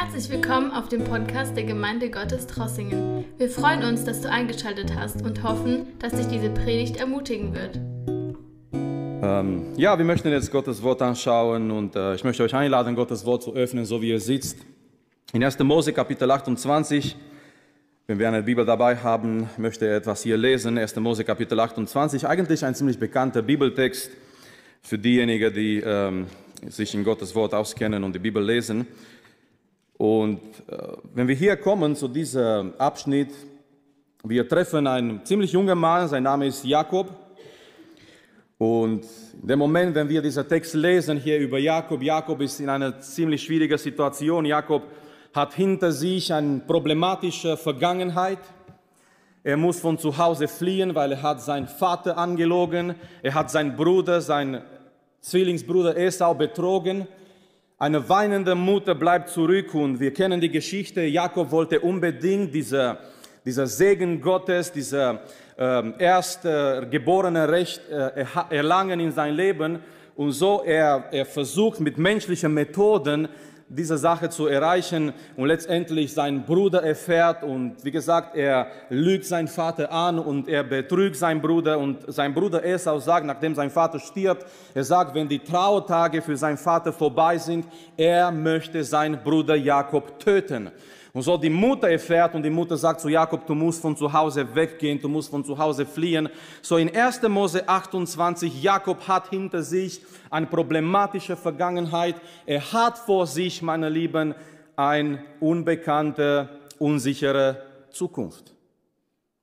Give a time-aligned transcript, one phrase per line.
[0.00, 3.24] Herzlich willkommen auf dem Podcast der Gemeinde Gottes Trossingen.
[3.36, 7.80] Wir freuen uns, dass du eingeschaltet hast und hoffen, dass dich diese Predigt ermutigen wird.
[8.72, 13.26] Ähm, ja, wir möchten jetzt Gottes Wort anschauen und äh, ich möchte euch einladen, Gottes
[13.26, 14.58] Wort zu öffnen, so wie ihr sitzt.
[15.32, 15.58] In 1.
[15.58, 17.16] Mose Kapitel 28,
[18.06, 20.78] wenn wir eine Bibel dabei haben, möchte ich etwas hier lesen.
[20.78, 20.94] 1.
[20.94, 24.12] Mose Kapitel 28, eigentlich ein ziemlich bekannter Bibeltext
[24.80, 26.26] für diejenigen, die ähm,
[26.68, 28.86] sich in Gottes Wort auskennen und die Bibel lesen.
[29.98, 30.76] Und äh,
[31.12, 33.30] wenn wir hier kommen zu diesem Abschnitt,
[34.22, 37.08] wir treffen einen ziemlich jungen Mann, sein Name ist Jakob.
[38.58, 39.04] Und
[39.42, 43.00] in dem Moment, wenn wir diesen Text lesen hier über Jakob, Jakob ist in einer
[43.00, 44.44] ziemlich schwierigen Situation.
[44.44, 44.84] Jakob
[45.34, 48.38] hat hinter sich eine problematische Vergangenheit.
[49.42, 52.94] Er muss von zu Hause fliehen, weil er hat seinen Vater angelogen.
[53.22, 54.62] Er hat seinen Bruder, seinen
[55.20, 57.08] Zwillingsbruder Esau betrogen.
[57.80, 61.02] Eine weinende Mutter bleibt zurück und wir kennen die Geschichte.
[61.02, 62.98] Jakob wollte unbedingt dieser,
[63.44, 65.20] dieser Segen Gottes, dieser
[65.56, 69.78] äh, erste geborene Recht äh, erlangen in sein Leben.
[70.16, 73.28] Und so er, er versucht mit menschlichen Methoden
[73.70, 79.48] diese Sache zu erreichen und letztendlich sein Bruder erfährt und wie gesagt, er lügt seinen
[79.48, 83.98] Vater an und er betrügt seinen Bruder und sein Bruder Esau sagt, nachdem sein Vater
[83.98, 89.54] stirbt, er sagt, wenn die Trauertage für seinen Vater vorbei sind, er möchte seinen Bruder
[89.54, 90.70] Jakob töten.
[91.12, 94.12] Und so die Mutter erfährt und die Mutter sagt zu Jakob, du musst von zu
[94.12, 96.28] Hause weggehen, du musst von zu Hause fliehen.
[96.60, 97.22] So in 1.
[97.28, 102.16] Mose 28, Jakob hat hinter sich eine problematische Vergangenheit.
[102.44, 104.34] Er hat vor sich, meine Lieben,
[104.76, 108.54] eine unbekannte, unsichere Zukunft.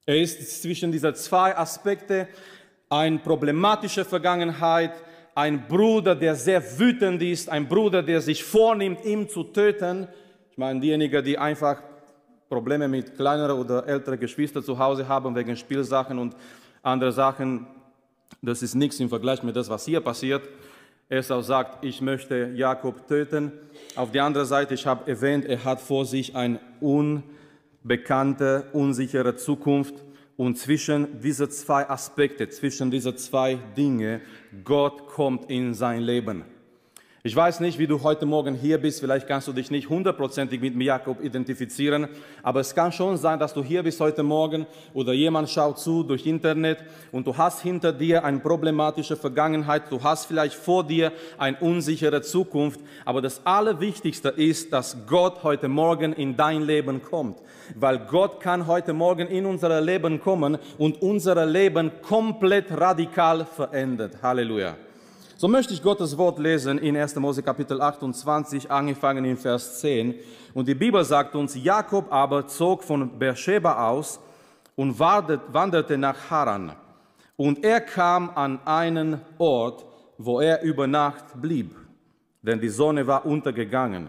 [0.06, 2.28] Er ist zwischen dieser zwei Aspekte,
[2.88, 4.92] eine problematische Vergangenheit,
[5.34, 10.08] ein Bruder, der sehr wütend ist, ein Bruder, der sich vornimmt, ihn zu töten,
[10.56, 11.82] ich meine, diejenigen, die einfach
[12.48, 16.34] Probleme mit kleineren oder älteren Geschwistern zu Hause haben wegen Spielsachen und
[16.82, 17.66] andere Sachen,
[18.40, 20.48] das ist nichts im Vergleich mit das, was hier passiert.
[21.10, 23.52] Esau sagt, ich möchte Jakob töten.
[23.96, 29.96] Auf der anderen Seite, ich habe erwähnt, er hat vor sich eine unbekannte, unsichere Zukunft.
[30.38, 34.22] Und zwischen diese zwei Aspekte, zwischen diese zwei Dinge,
[34.64, 36.46] Gott kommt in sein Leben.
[37.26, 39.00] Ich weiß nicht, wie du heute Morgen hier bist.
[39.00, 42.06] Vielleicht kannst du dich nicht hundertprozentig mit Jakob identifizieren.
[42.40, 44.64] Aber es kann schon sein, dass du hier bist heute Morgen
[44.94, 49.90] oder jemand schaut zu durch Internet und du hast hinter dir eine problematische Vergangenheit.
[49.90, 52.78] Du hast vielleicht vor dir eine unsichere Zukunft.
[53.04, 57.40] Aber das Allerwichtigste ist, dass Gott heute Morgen in dein Leben kommt.
[57.74, 64.22] Weil Gott kann heute Morgen in unser Leben kommen und unser Leben komplett radikal verändert.
[64.22, 64.76] Halleluja.
[65.38, 67.16] So möchte ich Gottes Wort lesen in 1.
[67.16, 70.14] Mose Kapitel 28, angefangen in Vers 10.
[70.54, 74.18] Und die Bibel sagt uns, Jakob aber zog von Beersheba aus
[74.76, 76.72] und wanderte nach Haran.
[77.36, 79.84] Und er kam an einen Ort,
[80.16, 81.76] wo er über Nacht blieb,
[82.40, 84.08] denn die Sonne war untergegangen.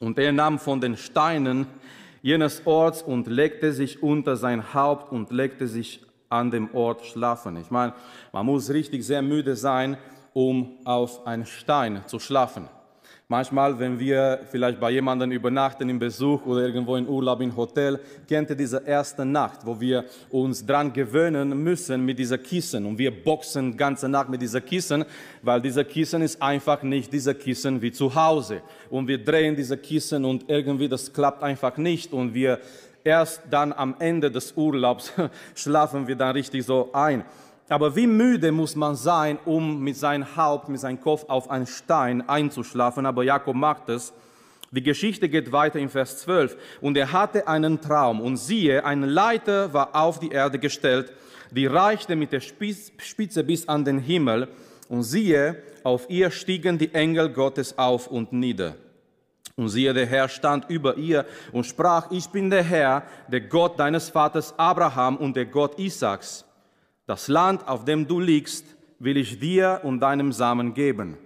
[0.00, 1.66] Und er nahm von den Steinen
[2.20, 7.56] jenes Orts und legte sich unter sein Haupt und legte sich an dem Ort schlafen.
[7.56, 7.92] Ich meine,
[8.32, 9.98] man muss richtig sehr müde sein,
[10.32, 12.68] um auf einen Stein zu schlafen.
[13.32, 18.00] Manchmal, wenn wir vielleicht bei jemandem übernachten im Besuch oder irgendwo in Urlaub im Hotel,
[18.28, 22.98] kennt ihr diese erste Nacht, wo wir uns dran gewöhnen müssen mit dieser Kissen und
[22.98, 25.04] wir boxen ganze Nacht mit dieser Kissen,
[25.42, 29.78] weil dieser Kissen ist einfach nicht dieser Kissen wie zu Hause und wir drehen diese
[29.78, 32.58] Kissen und irgendwie das klappt einfach nicht und wir
[33.04, 35.12] erst dann am Ende des Urlaubs
[35.54, 37.24] schlafen wir dann richtig so ein.
[37.68, 41.68] Aber wie müde muss man sein, um mit seinem Haupt, mit seinem Kopf auf einen
[41.68, 43.06] Stein einzuschlafen?
[43.06, 44.12] Aber Jakob macht es.
[44.72, 46.56] Die Geschichte geht weiter in Vers 12.
[46.80, 48.20] Und er hatte einen Traum.
[48.20, 51.12] Und siehe, eine Leiter war auf die Erde gestellt,
[51.52, 54.48] die reichte mit der Spitze bis an den Himmel.
[54.88, 58.74] Und siehe, auf ihr stiegen die Engel Gottes auf und nieder.
[59.60, 63.78] Und siehe, der Herr stand über ihr und sprach, ich bin der Herr, der Gott
[63.78, 66.46] deines Vaters Abraham und der Gott Isaaks.
[67.06, 68.64] Das Land, auf dem du liegst,
[68.98, 71.18] will ich dir und deinem Samen geben.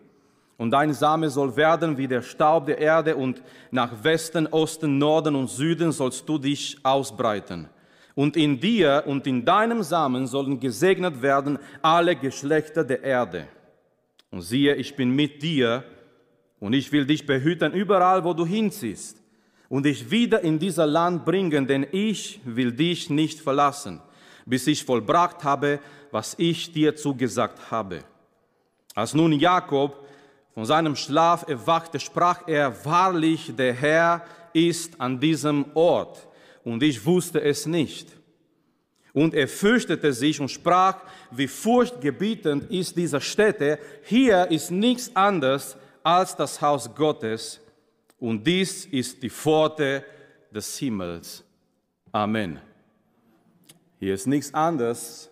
[0.56, 3.40] Und dein Same soll werden wie der Staub der Erde und
[3.70, 7.68] nach Westen, Osten, Norden und Süden sollst du dich ausbreiten.
[8.16, 13.46] Und in dir und in deinem Samen sollen gesegnet werden alle Geschlechter der Erde.
[14.32, 15.84] Und siehe, ich bin mit dir
[16.64, 19.16] und ich will dich behüten überall, wo du hinziehst
[19.68, 24.00] und dich wieder in dieser Land bringen, denn ich will dich nicht verlassen
[24.46, 25.80] bis ich vollbracht habe,
[26.10, 28.04] was ich dir zugesagt habe.
[28.94, 30.06] Als nun Jakob
[30.52, 34.22] von seinem Schlaf erwachte, sprach er, wahrlich, der Herr
[34.52, 36.28] ist an diesem Ort,
[36.62, 38.08] und ich wusste es nicht.
[39.12, 40.96] Und er fürchtete sich und sprach,
[41.30, 47.60] wie furchtgebietend ist diese Stätte, hier ist nichts anderes als das Haus Gottes,
[48.20, 50.04] und dies ist die Pforte
[50.50, 51.42] des Himmels.
[52.12, 52.60] Amen.
[53.98, 55.28] Hier ist nichts anderes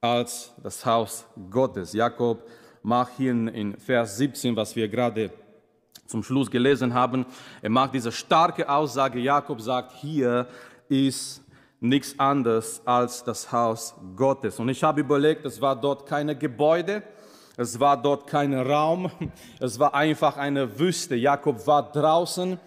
[0.00, 1.92] als das Haus Gottes.
[1.92, 2.46] Jakob
[2.82, 5.30] macht hier in Vers 17, was wir gerade
[6.06, 7.24] zum Schluss gelesen haben,
[7.62, 9.18] er macht diese starke Aussage.
[9.18, 10.46] Jakob sagt, hier
[10.88, 11.42] ist
[11.80, 14.58] nichts anderes als das Haus Gottes.
[14.58, 17.02] Und ich habe überlegt, es war dort keine Gebäude,
[17.62, 19.10] es war dort kein Raum,
[19.60, 21.14] es war einfach eine Wüste.
[21.14, 22.58] Jakob war draußen,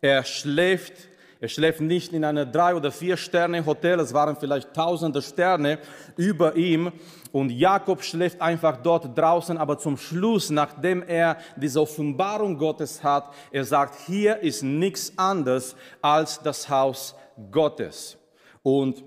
[0.00, 1.08] er schläft
[1.42, 5.78] er schläft nicht in einem drei oder vier Sterne Hotel, es waren vielleicht tausende Sterne
[6.18, 6.92] über ihm.
[7.32, 13.32] Und Jakob schläft einfach dort draußen, aber zum Schluss, nachdem er diese Offenbarung Gottes hat,
[13.50, 17.14] er sagt, hier ist nichts anderes als das Haus
[17.50, 18.18] Gottes.
[18.62, 19.02] Und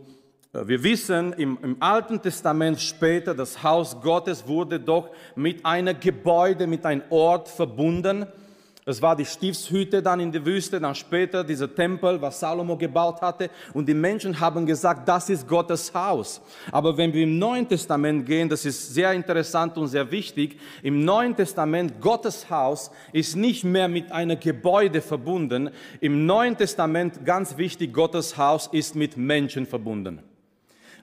[0.53, 6.67] wir wissen im, im, Alten Testament später, das Haus Gottes wurde doch mit einem Gebäude,
[6.67, 8.27] mit einem Ort verbunden.
[8.85, 13.19] Es war die Stiftshütte dann in der Wüste, dann später dieser Tempel, was Salomo gebaut
[13.21, 13.49] hatte.
[13.73, 16.39] Und die Menschen haben gesagt, das ist Gottes Haus.
[16.71, 21.03] Aber wenn wir im Neuen Testament gehen, das ist sehr interessant und sehr wichtig, im
[21.03, 25.71] Neuen Testament, Gottes Haus ist nicht mehr mit einem Gebäude verbunden.
[25.99, 30.21] Im Neuen Testament, ganz wichtig, Gottes Haus ist mit Menschen verbunden.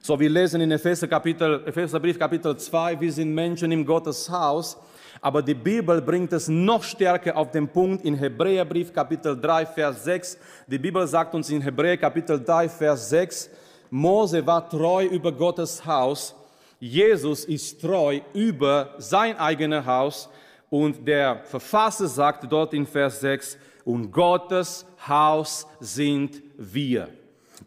[0.03, 4.75] So, wir lesen in Epheser Kapitel, Epheserbrief Kapitel 2, wir sind Menschen im Gottes Haus.
[5.21, 10.03] Aber die Bibel bringt es noch stärker auf den Punkt in Hebräerbrief Kapitel 3, Vers
[10.05, 10.39] 6.
[10.65, 13.51] Die Bibel sagt uns in Hebräer Kapitel 3, Vers 6,
[13.91, 16.33] Mose war treu über Gottes Haus,
[16.79, 20.29] Jesus ist treu über sein eigenes Haus
[20.71, 23.55] und der Verfasser sagt dort in Vers 6,
[23.85, 27.07] und Gottes Haus sind wir.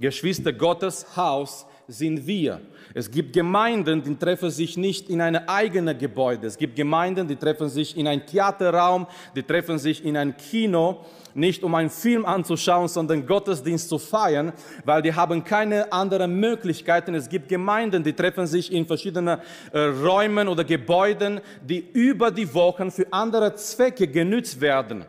[0.00, 2.60] Geschwister, Gottes Haus sind wir.
[2.94, 6.46] Es gibt Gemeinden, die treffen sich nicht in einem eigenen Gebäude.
[6.46, 11.04] Es gibt Gemeinden, die treffen sich in einem Theaterraum, die treffen sich in einem Kino,
[11.34, 14.52] nicht um einen Film anzuschauen, sondern Gottesdienst zu feiern,
[14.84, 17.14] weil die haben keine anderen Möglichkeiten.
[17.14, 19.40] Es gibt Gemeinden, die treffen sich in verschiedenen
[19.72, 25.04] äh, Räumen oder Gebäuden, die über die Wochen für andere Zwecke genützt werden.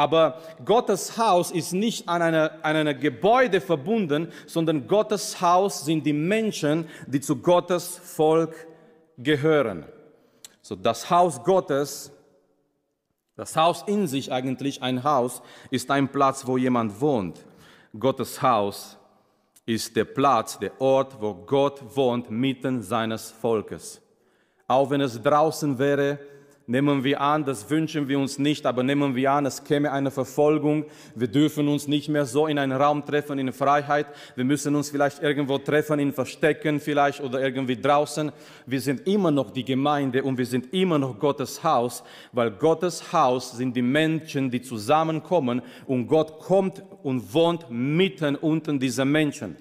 [0.00, 6.06] Aber Gottes Haus ist nicht an einer, an einer Gebäude verbunden, sondern Gottes Haus sind
[6.06, 8.66] die Menschen, die zu Gottes Volk
[9.18, 9.84] gehören.
[10.62, 12.10] So das Haus Gottes,
[13.36, 17.44] das Haus in sich eigentlich, ein Haus, ist ein Platz, wo jemand wohnt.
[17.98, 18.96] Gottes Haus
[19.66, 24.00] ist der Platz, der Ort, wo Gott wohnt, mitten seines Volkes.
[24.66, 26.18] Auch wenn es draußen wäre,
[26.70, 30.12] Nehmen wir an, das wünschen wir uns nicht, aber nehmen wir an, es käme eine
[30.12, 30.84] Verfolgung.
[31.16, 34.06] Wir dürfen uns nicht mehr so in einen Raum treffen, in Freiheit.
[34.36, 38.30] Wir müssen uns vielleicht irgendwo treffen, in Verstecken vielleicht oder irgendwie draußen.
[38.66, 43.12] Wir sind immer noch die Gemeinde und wir sind immer noch Gottes Haus, weil Gottes
[43.12, 49.56] Haus sind die Menschen, die zusammenkommen und Gott kommt und wohnt mitten unter diesen Menschen.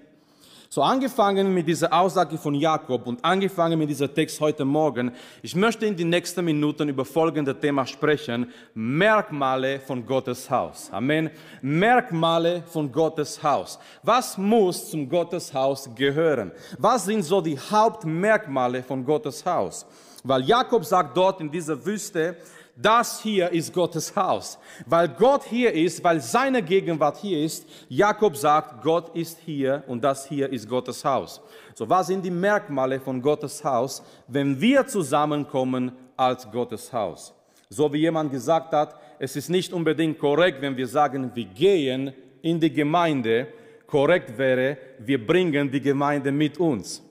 [0.71, 5.11] So angefangen mit dieser Aussage von Jakob und angefangen mit dieser Text heute Morgen,
[5.41, 10.91] ich möchte in den nächsten Minuten über folgende Thema sprechen, Merkmale von Gottes Haus.
[10.91, 11.31] Amen.
[11.63, 13.79] Merkmale von Gottes Haus.
[14.03, 16.51] Was muss zum Gottes Haus gehören?
[16.77, 19.87] Was sind so die Hauptmerkmale von Gottes Haus?
[20.23, 22.37] Weil Jakob sagt dort in dieser Wüste,
[22.81, 24.57] das hier ist Gottes Haus.
[24.85, 30.03] Weil Gott hier ist, weil seine Gegenwart hier ist, Jakob sagt, Gott ist hier und
[30.03, 31.41] das hier ist Gottes Haus.
[31.73, 37.33] So, was sind die Merkmale von Gottes Haus, wenn wir zusammenkommen als Gottes Haus?
[37.69, 42.13] So wie jemand gesagt hat, es ist nicht unbedingt korrekt, wenn wir sagen, wir gehen
[42.41, 43.47] in die Gemeinde.
[43.85, 47.03] Korrekt wäre, wir bringen die Gemeinde mit uns.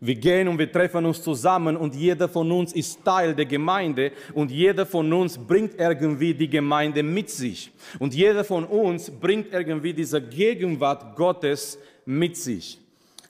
[0.00, 4.12] Wir gehen und wir treffen uns zusammen und jeder von uns ist Teil der Gemeinde
[4.34, 7.72] und jeder von uns bringt irgendwie die Gemeinde mit sich.
[7.98, 12.78] Und jeder von uns bringt irgendwie diese Gegenwart Gottes mit sich.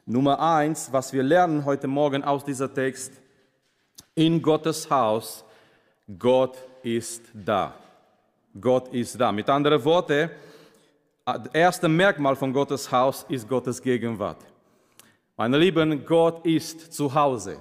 [0.06, 3.12] Nummer eins, was wir lernen heute Morgen aus dieser Text,
[4.14, 5.44] in Gottes Haus,
[6.18, 7.74] Gott ist da.
[8.60, 9.32] Gott ist da.
[9.32, 10.30] Mit anderen Worten,
[11.24, 14.38] das erste Merkmal von Gottes Haus ist Gottes Gegenwart.
[15.36, 17.56] Meine Lieben, Gott ist zu Hause.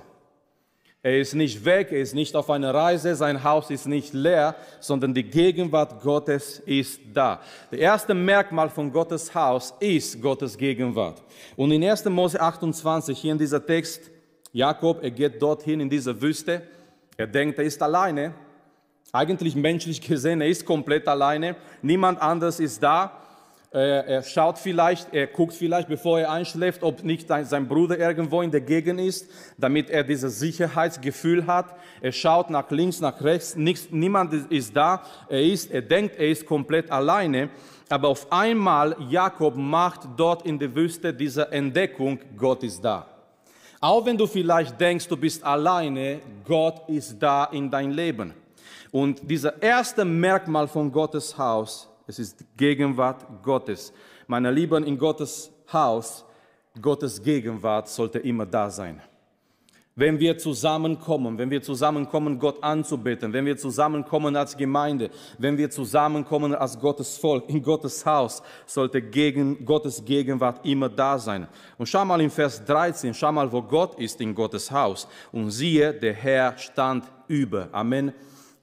[1.02, 4.56] Er ist nicht weg, er ist nicht auf einer Reise, sein Haus ist nicht leer,
[4.80, 7.42] sondern die Gegenwart Gottes ist da.
[7.72, 11.22] Das erste Merkmal von Gottes Haus ist Gottes Gegenwart.
[11.58, 12.06] Und in 1.
[12.06, 14.10] Mose 28, hier in dieser Text,
[14.54, 16.62] Jakob, er geht dorthin in diese Wüste,
[17.18, 18.34] er denkt, er ist alleine,
[19.16, 21.56] Eigentlich menschlich gesehen, er ist komplett alleine.
[21.84, 23.23] Niemand anders ist da.
[23.74, 28.52] Er schaut vielleicht, er guckt vielleicht, bevor er einschläft, ob nicht sein Bruder irgendwo in
[28.52, 29.28] der Gegend ist,
[29.58, 31.74] damit er dieses Sicherheitsgefühl hat.
[32.00, 35.02] Er schaut nach links, nach rechts, nichts, niemand ist da.
[35.28, 37.50] Er ist, er denkt, er ist komplett alleine.
[37.90, 43.08] Aber auf einmal, Jakob macht dort in der Wüste diese Entdeckung, Gott ist da.
[43.82, 48.36] Auch wenn du vielleicht denkst, du bist alleine, Gott ist da in dein Leben.
[48.92, 53.94] Und dieser erste Merkmal von Gottes Haus es ist Gegenwart Gottes.
[54.28, 56.26] Meine Lieben, in Gottes Haus,
[56.82, 59.02] Gottes Gegenwart sollte immer da sein.
[59.96, 65.70] Wenn wir zusammenkommen, wenn wir zusammenkommen, Gott anzubeten, wenn wir zusammenkommen als Gemeinde, wenn wir
[65.70, 71.48] zusammenkommen als Gottes Volk, in Gottes Haus, sollte gegen Gottes Gegenwart immer da sein.
[71.78, 75.08] Und schau mal in Vers 13, schau mal, wo Gott ist in Gottes Haus.
[75.32, 77.70] Und siehe, der Herr stand über.
[77.72, 78.14] Amen.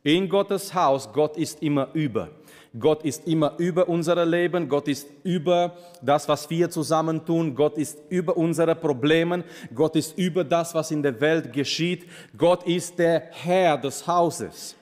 [0.02, 2.30] In Gottes Haus, Gott ist immer über.
[2.78, 7.76] Gott ist immer über unser Leben, Gott ist über das, was wir zusammen tun, Gott
[7.76, 12.98] ist über unsere Probleme, Gott ist über das, was in der Welt geschieht, Gott ist
[12.98, 14.74] der Herr des Hauses.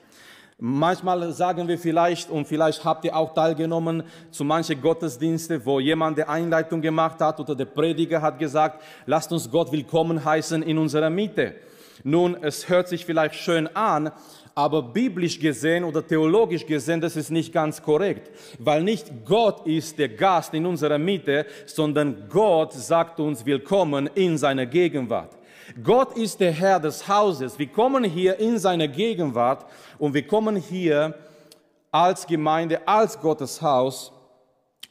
[0.57, 6.17] Manchmal sagen wir vielleicht, und vielleicht habt ihr auch teilgenommen zu manchen Gottesdienste, wo jemand
[6.17, 10.77] die Einleitung gemacht hat oder der Prediger hat gesagt, lasst uns Gott willkommen heißen in
[10.77, 11.55] unserer Mitte.
[12.03, 14.11] Nun, es hört sich vielleicht schön an,
[14.59, 19.97] aber biblisch gesehen oder theologisch gesehen, das ist nicht ganz korrekt, weil nicht Gott ist
[19.97, 25.37] der Gast in unserer Mitte, sondern Gott sagt uns willkommen in seiner Gegenwart.
[25.81, 27.57] Gott ist der Herr des Hauses.
[27.57, 29.65] Wir kommen hier in seine Gegenwart
[29.97, 31.15] und wir kommen hier
[31.89, 34.11] als Gemeinde, als Gottes Haus.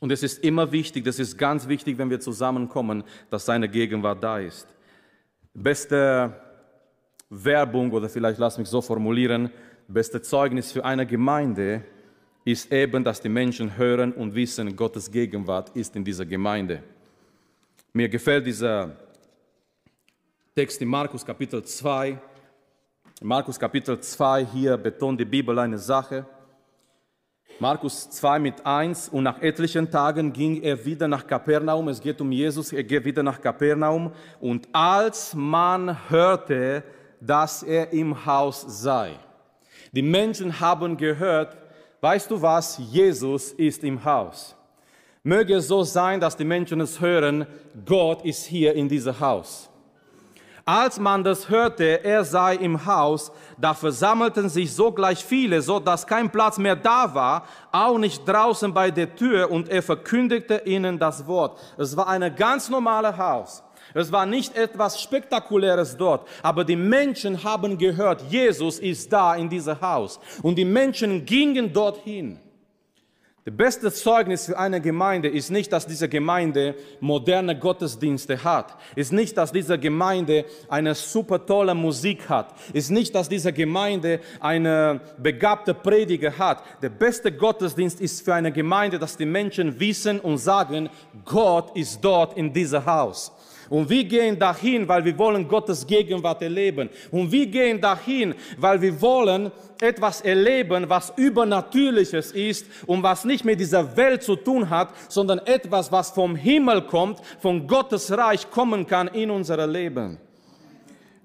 [0.01, 4.25] Und es ist immer wichtig, das ist ganz wichtig, wenn wir zusammenkommen, dass seine Gegenwart
[4.25, 4.67] da ist.
[5.53, 6.48] Beste
[7.31, 9.51] Werbung oder vielleicht lass mich so formulieren,
[9.87, 11.85] beste Zeugnis für eine Gemeinde
[12.45, 16.83] ist eben, dass die Menschen hören und wissen, Gottes Gegenwart ist in dieser Gemeinde.
[17.93, 18.97] Mir gefällt dieser
[20.55, 22.19] Text in Markus Kapitel 2.
[23.21, 26.25] In Markus Kapitel 2 hier betont die Bibel eine Sache.
[27.61, 31.89] Markus 2 mit 1 und nach etlichen Tagen ging er wieder nach Kapernaum.
[31.89, 34.13] Es geht um Jesus, er geht wieder nach Kapernaum.
[34.41, 36.85] Und als man hörte,
[37.21, 39.13] dass er im Haus sei.
[39.93, 41.57] Die Menschen haben gehört,
[42.01, 44.55] weißt du was, Jesus ist im Haus.
[45.23, 47.47] Möge es so sein, dass die Menschen es hören,
[47.85, 49.69] Gott ist hier in diesem Haus.
[50.65, 56.07] Als man das hörte, er sei im Haus, da versammelten sich sogleich viele, so dass
[56.07, 60.99] kein Platz mehr da war, auch nicht draußen bei der Tür, und er verkündigte ihnen
[60.99, 61.59] das Wort.
[61.79, 63.63] Es war ein ganz normales Haus.
[63.99, 69.49] Es war nicht etwas Spektakuläres dort, aber die Menschen haben gehört, Jesus ist da in
[69.49, 70.21] diesem Haus.
[70.43, 72.39] Und die Menschen gingen dorthin.
[73.49, 78.77] Das beste Zeugnis für eine Gemeinde ist nicht, dass diese Gemeinde moderne Gottesdienste hat.
[78.95, 82.55] Ist nicht, dass diese Gemeinde eine super tolle Musik hat.
[82.75, 86.63] Ist nicht, dass diese Gemeinde eine begabte Prediger hat.
[86.83, 90.91] Der beste Gottesdienst ist für eine Gemeinde, dass die Menschen wissen und sagen,
[91.25, 93.33] Gott ist dort in diesem Haus.
[93.69, 96.89] Und wir gehen dahin, weil wir wollen Gottes Gegenwart erleben.
[97.11, 103.45] Und wir gehen dahin, weil wir wollen etwas erleben, was übernatürliches ist und was nicht
[103.45, 108.51] mit dieser Welt zu tun hat, sondern etwas, was vom Himmel kommt, von Gottes Reich
[108.51, 110.19] kommen kann in unser Leben.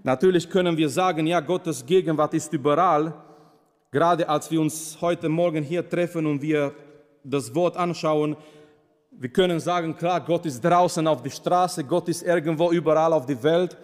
[0.03, 3.13] Natürlich können wir sagen, ja, Gottes Gegenwart ist überall.
[3.89, 6.73] Gerade als wir uns heute Morgen hier treffen und wir
[7.23, 8.35] das Wort anschauen,
[9.20, 13.25] wir können sagen, klar, Gott ist draußen auf der Straße, Gott ist irgendwo überall auf
[13.25, 13.77] der Welt.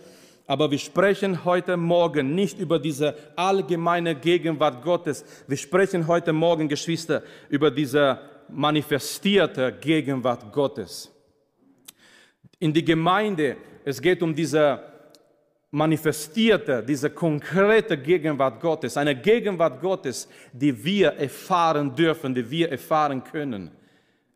[0.48, 5.24] Aber wir sprechen heute Morgen nicht über diese allgemeine Gegenwart Gottes.
[5.48, 8.20] Wir sprechen heute Morgen, Geschwister, über diese
[8.50, 11.12] manifestierte Gegenwart Gottes.
[12.58, 14.82] In die Gemeinde, es geht um diese
[15.72, 23.24] manifestierte, diese konkrete Gegenwart Gottes, eine Gegenwart Gottes, die wir erfahren dürfen, die wir erfahren
[23.24, 23.70] können.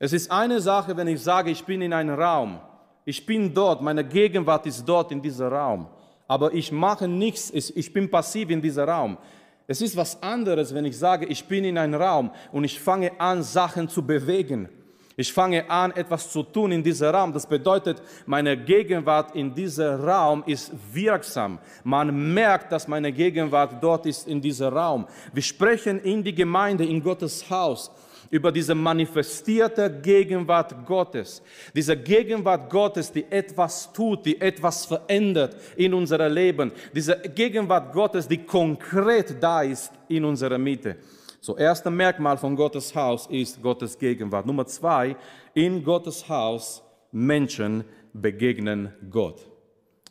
[0.04, 2.60] Es ist eine Sache, wenn ich sage, ich bin in einem Raum,
[3.06, 5.88] ich bin dort, meine Gegenwart ist dort in diesem Raum,
[6.28, 9.18] aber ich mache nichts, ich bin passiv in diesem Raum.
[9.66, 13.18] Es ist was anderes, wenn ich sage, ich bin in einem Raum und ich fange
[13.18, 14.68] an, Sachen zu bewegen.
[15.16, 17.32] Ich fange an, etwas zu tun in diesem Raum.
[17.32, 21.60] Das bedeutet, meine Gegenwart in diesem Raum ist wirksam.
[21.86, 25.08] Man merkt, dass meine Gegenwart dort ist in diesem Raum.
[25.32, 27.90] Wir sprechen in die Gemeinde, in Gottes Haus
[28.30, 31.42] über diese manifestierte Gegenwart Gottes.
[31.76, 36.72] Diese Gegenwart Gottes, die etwas tut, die etwas verändert in unserem Leben.
[36.94, 40.98] Diese Gegenwart Gottes, die konkret da ist in unserer Mitte.
[41.40, 44.46] So, erste Merkmal von Gottes Haus ist Gottes Gegenwart.
[44.46, 45.16] Nummer zwei,
[45.54, 49.46] in Gottes Haus Menschen begegnen Gott.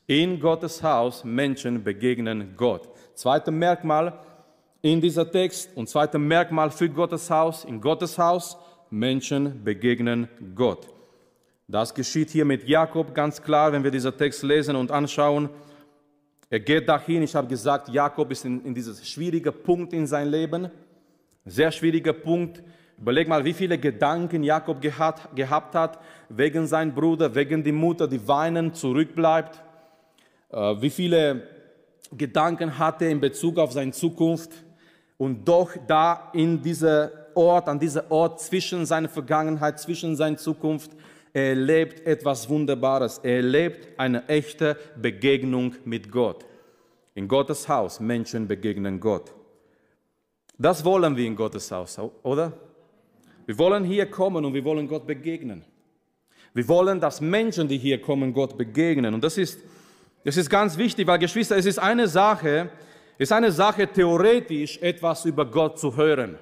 [0.06, 2.88] In Gottes Haus Menschen begegnen Gott.
[3.14, 4.18] Zweite Merkmal
[4.82, 8.58] in dieser Text und zweite Merkmal für Gottes Haus, in Gottes Haus
[8.90, 10.88] Menschen begegnen Gott.
[11.68, 15.48] Das geschieht hier mit Jakob ganz klar, wenn wir diesen Text lesen und anschauen.
[16.50, 20.28] Er geht dahin, ich habe gesagt, Jakob ist in, in diesem schwierigen Punkt in sein
[20.28, 20.68] Leben.
[21.46, 22.62] Sehr schwieriger Punkt.
[22.98, 25.98] Überleg mal, wie viele Gedanken Jakob gehabt, gehabt hat,
[26.28, 29.62] wegen seinem Bruder, wegen der Mutter, die weinen, zurückbleibt.
[30.50, 31.48] Äh, wie viele
[32.12, 34.50] Gedanken hatte in Bezug auf seine Zukunft.
[35.22, 40.90] Und doch da in diesem Ort, an diesem Ort zwischen seiner Vergangenheit, zwischen seiner Zukunft,
[41.32, 43.18] er erlebt etwas Wunderbares.
[43.18, 46.44] Er erlebt eine echte Begegnung mit Gott.
[47.14, 49.32] In Gottes Haus Menschen begegnen Gott.
[50.58, 52.52] Das wollen wir in Gottes Haus, oder?
[53.46, 55.64] Wir wollen hier kommen und wir wollen Gott begegnen.
[56.52, 59.14] Wir wollen, dass Menschen, die hier kommen, Gott begegnen.
[59.14, 59.60] Und das ist,
[60.24, 62.70] das ist ganz wichtig, weil Geschwister, es ist eine Sache,
[63.18, 66.38] es ist eine Sache, theoretisch etwas über Gott zu hören.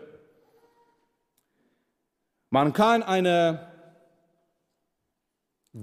[2.51, 3.71] Man kann eine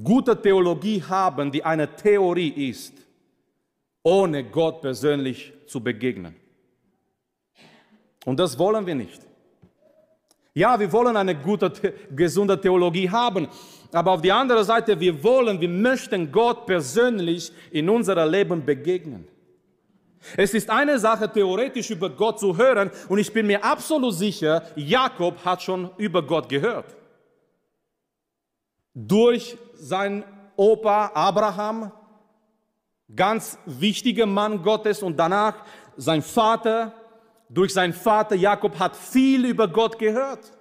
[0.04, 2.94] gute Theologie haben, die eine Theorie ist,
[4.04, 6.36] ohne Gott persönlich zu begegnen.
[8.26, 9.22] Und das wollen wir nicht.
[10.54, 11.72] Ja, wir wollen eine gute,
[12.14, 13.48] gesunde Theologie haben,
[13.92, 19.28] aber auf die andere Seite, wir wollen, wir möchten Gott persönlich in unserem Leben begegnen.
[20.36, 24.64] Es ist eine Sache, theoretisch über Gott zu hören, und ich bin mir absolut sicher,
[24.76, 26.96] Jakob hat schon über Gott gehört.
[28.94, 30.24] Durch sein
[30.56, 31.92] Opa Abraham,
[33.16, 35.56] ganz wichtiger Mann Gottes, und danach
[35.96, 36.94] sein Vater,
[37.50, 40.52] durch seinen Vater Jakob hat viel über Gott gehört.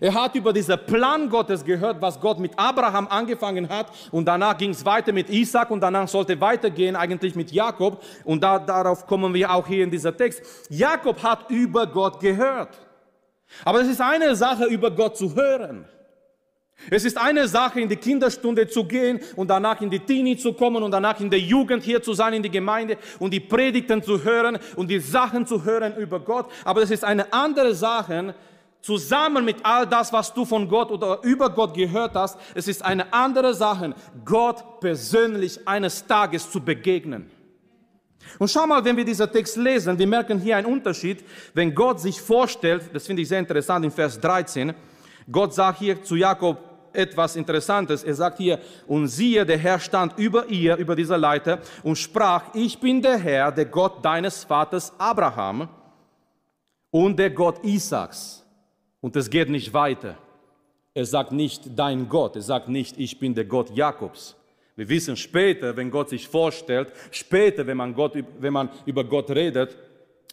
[0.00, 4.56] Er hat über diesen Plan Gottes gehört, was Gott mit Abraham angefangen hat und danach
[4.56, 9.06] ging es weiter mit Isaac und danach sollte weitergehen eigentlich mit Jakob und da, darauf
[9.06, 10.42] kommen wir auch hier in dieser Text.
[10.68, 12.78] Jakob hat über Gott gehört.
[13.64, 15.84] Aber es ist eine Sache, über Gott zu hören.
[16.90, 20.52] Es ist eine Sache, in die Kinderstunde zu gehen und danach in die Teenie zu
[20.52, 24.02] kommen und danach in der Jugend hier zu sein, in die Gemeinde und die Predigten
[24.02, 26.50] zu hören und die Sachen zu hören über Gott.
[26.64, 28.34] Aber es ist eine andere Sache,
[28.82, 32.84] zusammen mit all das, was du von Gott oder über Gott gehört hast, es ist
[32.84, 37.30] eine andere Sache, Gott persönlich eines Tages zu begegnen.
[38.38, 42.00] Und schau mal, wenn wir diesen Text lesen, wir merken hier einen Unterschied, wenn Gott
[42.00, 44.74] sich vorstellt, das finde ich sehr interessant in Vers 13,
[45.30, 46.58] Gott sagt hier zu Jakob
[46.92, 48.04] etwas Interessantes.
[48.04, 52.54] Er sagt hier, und siehe, der Herr stand über ihr, über dieser Leiter, und sprach,
[52.54, 55.68] ich bin der Herr, der Gott deines Vaters Abraham
[56.90, 58.41] und der Gott Isaaks.
[59.02, 60.16] Und es geht nicht weiter.
[60.94, 64.36] Er sagt nicht dein Gott, er sagt nicht, ich bin der Gott Jakobs.
[64.76, 69.30] Wir wissen später, wenn Gott sich vorstellt, später, wenn man, Gott, wenn man über Gott
[69.30, 69.76] redet,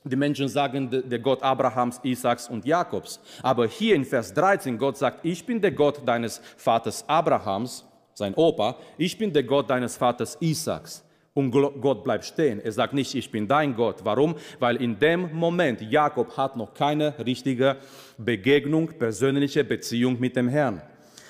[0.04, 3.20] die Menschen sagen, der Gott Abrahams, Isaaks und Jakobs.
[3.42, 8.34] Aber hier in Vers 13, Gott sagt, ich bin der Gott deines Vaters Abrahams, sein
[8.36, 11.04] Opa, ich bin der Gott deines Vaters Isaaks.
[11.40, 12.60] Und Gott bleibt stehen.
[12.60, 14.02] Er sagt nicht, ich bin dein Gott.
[14.04, 14.36] Warum?
[14.60, 17.78] Weil in dem Moment Jakob hat noch keine richtige
[18.18, 20.82] Begegnung, persönliche Beziehung mit dem Herrn.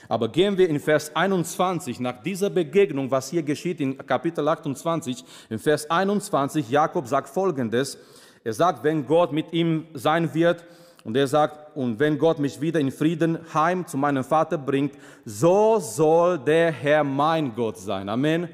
[0.08, 5.24] Aber gehen wir in Vers 21, nach dieser Begegnung, was hier geschieht in Kapitel 28,
[5.52, 8.00] in Vers 21, Jakob sagt folgendes,
[8.44, 10.66] er sagt, wenn Gott mit ihm sein wird,
[11.04, 14.96] und er sagt, und wenn Gott mich wieder in Frieden heim zu meinem Vater bringt,
[15.24, 18.10] so soll der Herr mein Gott sein.
[18.10, 18.50] Amen.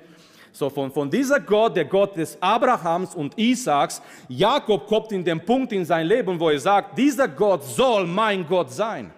[0.56, 5.44] So von, von dieser Gott, der Gott des Abrahams und Isaaks, Jakob kommt in den
[5.44, 9.12] Punkt in sein Leben, wo er sagt, dieser Gott soll mein Gott sein.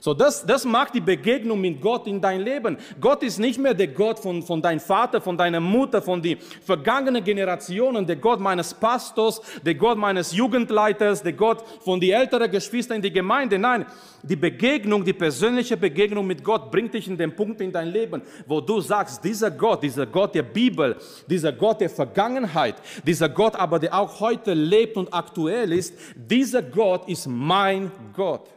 [0.00, 2.76] So, das, das macht die Begegnung mit Gott in dein Leben.
[3.00, 6.38] Gott ist nicht mehr der Gott von, von deinem Vater, von deiner Mutter, von den
[6.38, 12.50] vergangenen Generationen, der Gott meines Pastors, der Gott meines Jugendleiters, der Gott von den älteren
[12.50, 13.58] Geschwistern in die Gemeinde.
[13.58, 13.86] Nein,
[14.22, 18.22] die Begegnung, die persönliche Begegnung mit Gott bringt dich in den Punkt in dein Leben,
[18.46, 20.96] wo du sagst, dieser Gott, dieser Gott der Bibel,
[21.28, 26.62] dieser Gott der Vergangenheit, dieser Gott aber, der auch heute lebt und aktuell ist, dieser
[26.62, 28.48] Gott ist mein Gott.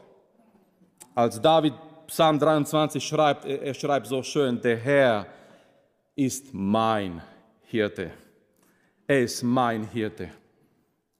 [1.17, 1.73] Als David
[2.05, 5.25] Psalm 23 schreibt, er schreibt so schön, der Herr
[6.15, 7.23] ist mein
[7.63, 8.11] Hirte.
[9.07, 10.29] Er ist mein Hirte.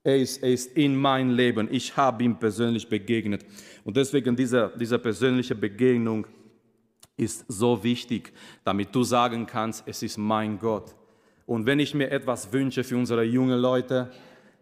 [0.04, 1.68] Er ist, er ist in mein Leben.
[1.72, 3.44] Ich habe ihm persönlich begegnet.
[3.84, 6.28] Und deswegen diese, diese persönliche Begegnung
[7.18, 8.32] ist so wichtig,
[8.64, 10.94] damit du sagen kannst, es ist mein Gott.
[11.48, 14.12] Und wenn ich mir etwas wünsche für unsere jungen Leute,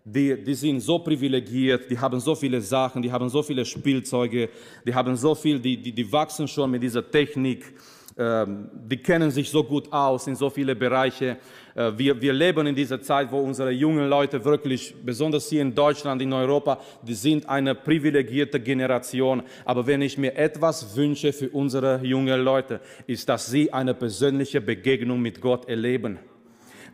[0.08, 4.50] die, die sind so privilegiert, die haben so viele Sachen, die haben so viele Spielzeuge,
[4.86, 7.74] die haben so viel, die, die, die wachsen schon mit dieser Technik,
[8.16, 11.38] ähm, die kennen sich so gut aus in so viele Bereiche.
[11.74, 15.74] Äh, wir, wir leben in dieser Zeit, wo unsere jungen Leute wirklich, besonders hier in
[15.74, 19.42] Deutschland, in Europa, die sind eine privilegierte Generation.
[19.66, 24.62] Aber wenn ich mir etwas wünsche für unsere jungen Leute, ist, dass sie eine persönliche
[24.62, 26.20] Begegnung mit Gott erleben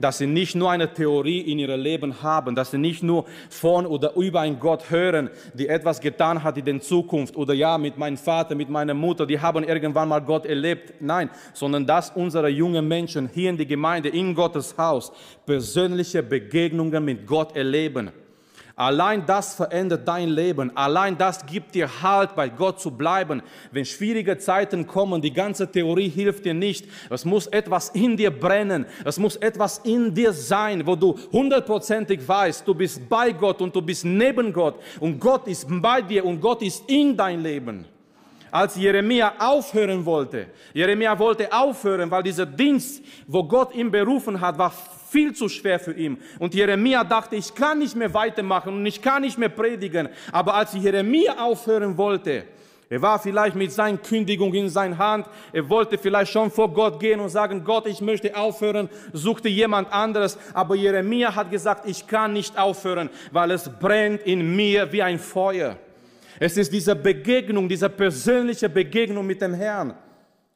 [0.01, 3.85] dass sie nicht nur eine Theorie in ihrem Leben haben, dass sie nicht nur von
[3.85, 7.97] oder über einen Gott hören, die etwas getan hat in der Zukunft oder ja, mit
[7.97, 10.93] meinem Vater, mit meiner Mutter, die haben irgendwann mal Gott erlebt.
[10.99, 15.11] Nein, sondern dass unsere jungen Menschen hier in die Gemeinde, in Gottes Haus,
[15.45, 18.11] persönliche Begegnungen mit Gott erleben.
[18.75, 20.75] Allein das verändert dein Leben.
[20.75, 23.41] Allein das gibt dir Halt, bei Gott zu bleiben.
[23.71, 26.87] Wenn schwierige Zeiten kommen, die ganze Theorie hilft dir nicht.
[27.09, 28.85] Es muss etwas in dir brennen.
[29.05, 33.75] Es muss etwas in dir sein, wo du hundertprozentig weißt, du bist bei Gott und
[33.75, 34.75] du bist neben Gott.
[34.99, 37.85] Und Gott ist bei dir und Gott ist in dein Leben
[38.51, 40.47] als Jeremia aufhören wollte.
[40.73, 44.73] Jeremia wollte aufhören, weil dieser Dienst, wo Gott ihn berufen hat, war
[45.09, 46.17] viel zu schwer für ihn.
[46.39, 50.09] Und Jeremia dachte, ich kann nicht mehr weitermachen und ich kann nicht mehr predigen.
[50.31, 52.45] Aber als Jeremia aufhören wollte,
[52.91, 55.25] er war vielleicht mit seiner Kündigung in seiner Hand.
[55.53, 59.93] Er wollte vielleicht schon vor Gott gehen und sagen, Gott, ich möchte aufhören, suchte jemand
[59.93, 60.37] anderes.
[60.53, 65.19] Aber Jeremia hat gesagt, ich kann nicht aufhören, weil es brennt in mir wie ein
[65.19, 65.77] Feuer.
[66.41, 69.93] Es ist diese Begegnung, diese persönliche Begegnung mit dem Herrn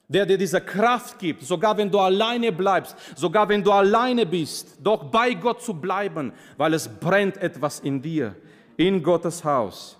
[0.07, 4.77] der dir diese Kraft gibt, sogar wenn du alleine bleibst, sogar wenn du alleine bist,
[4.81, 8.35] doch bei Gott zu bleiben, weil es brennt etwas in dir,
[8.77, 9.97] in Gottes Haus.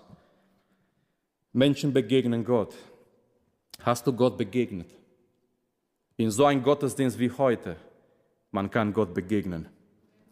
[1.52, 2.74] Menschen begegnen Gott.
[3.82, 4.88] Hast du Gott begegnet?
[6.16, 7.76] In so einem Gottesdienst wie heute,
[8.50, 9.66] man kann Gott begegnen.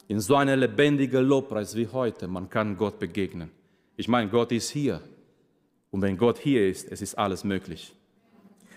[0.07, 3.51] In so einer lebendigen Lobpreis wie heute, man kann Gott begegnen.
[3.97, 5.01] Ich meine, Gott ist hier.
[5.95, 7.95] Und wenn Gott hier ist, es ist alles möglich.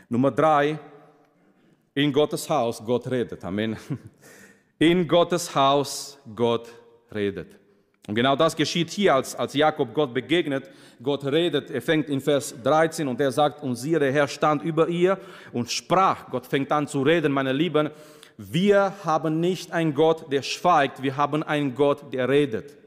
[0.08, 0.78] Nummer drei,
[1.96, 3.44] in Gottes Haus Gott redet.
[3.44, 3.76] Amen.
[4.78, 6.70] In Gottes Haus Gott
[7.12, 7.58] redet.
[8.08, 10.70] Und genau das geschieht hier, als, als Jakob Gott begegnet.
[11.02, 14.62] Gott redet, er fängt in Vers 13 und er sagt, und siehe, der Herr stand
[14.62, 15.18] über ihr
[15.52, 16.30] und sprach.
[16.30, 17.90] Gott fängt an zu reden, meine Lieben.
[18.38, 22.78] Wir haben nicht einen Gott, der schweigt, wir haben einen Gott, der redet.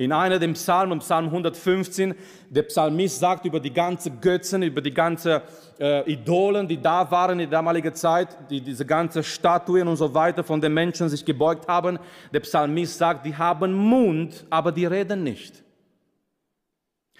[0.00, 2.14] In einer dem Psalmen, Psalm 115,
[2.48, 5.42] der Psalmist sagt über die ganzen Götzen, über die ganzen
[5.78, 10.14] äh, Idolen, die da waren in der damaligen Zeit, die, diese ganzen Statuen und so
[10.14, 11.98] weiter von den Menschen sich gebeugt haben.
[12.32, 15.62] Der Psalmist sagt, die haben Mund, aber die reden nicht.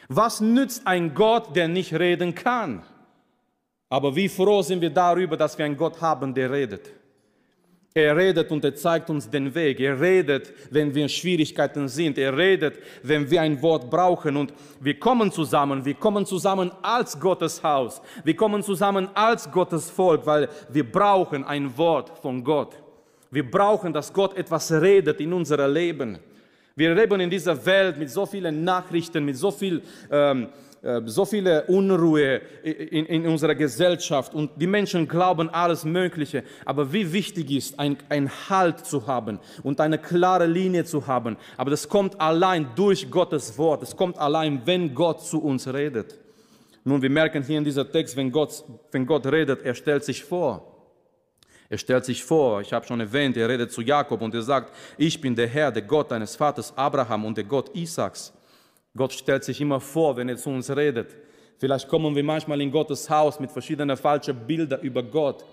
[0.09, 2.83] Was nützt ein Gott, der nicht reden kann?
[3.91, 6.89] Aber wie froh sind wir darüber, dass wir einen Gott haben, der redet.
[7.93, 9.81] Er redet und er zeigt uns den Weg.
[9.81, 12.19] Er redet, wenn wir in Schwierigkeiten sind.
[12.19, 14.37] Er redet, wenn wir ein Wort brauchen.
[14.37, 15.85] Und wir kommen zusammen.
[15.85, 18.01] Wir kommen zusammen als Gottes Haus.
[18.23, 22.77] Wir kommen zusammen als Gottes Volk, weil wir brauchen ein Wort von Gott.
[23.33, 26.19] Wir brauchen, dass Gott etwas redet in unser Leben.
[26.77, 30.70] Wir leben in dieser Welt mit so vielen Nachrichten, mit so viel ähm, äh,
[31.05, 36.43] so viele Unruhe in, in, unserer Gesellschaft und die Menschen glauben alles Mögliche.
[36.65, 41.37] Aber wie wichtig ist, ein, ein Halt zu haben und eine klare Linie zu haben.
[41.59, 43.83] Aber das kommt allein durch Gottes Wort.
[43.83, 46.19] Es kommt allein, wenn Gott zu uns redet.
[46.83, 50.25] Nun, wir merken hier in dieser Text, wenn Gott, wenn Gott redet, er stellt sich
[50.25, 50.67] vor.
[51.69, 54.75] Er stellt sich vor, ich habe schon erwähnt, er redet zu Jakob und er sagt,
[54.97, 58.33] ich bin der Herr, der Gott deines Vaters Abraham und der Gott Isaaks.
[58.97, 61.17] Gott stellt sich immer vor, wenn er zu uns redet.
[61.59, 65.45] Vielleicht kommen wir manchmal in Gottes Haus mit verschiedenen falschen Bildern über Gott.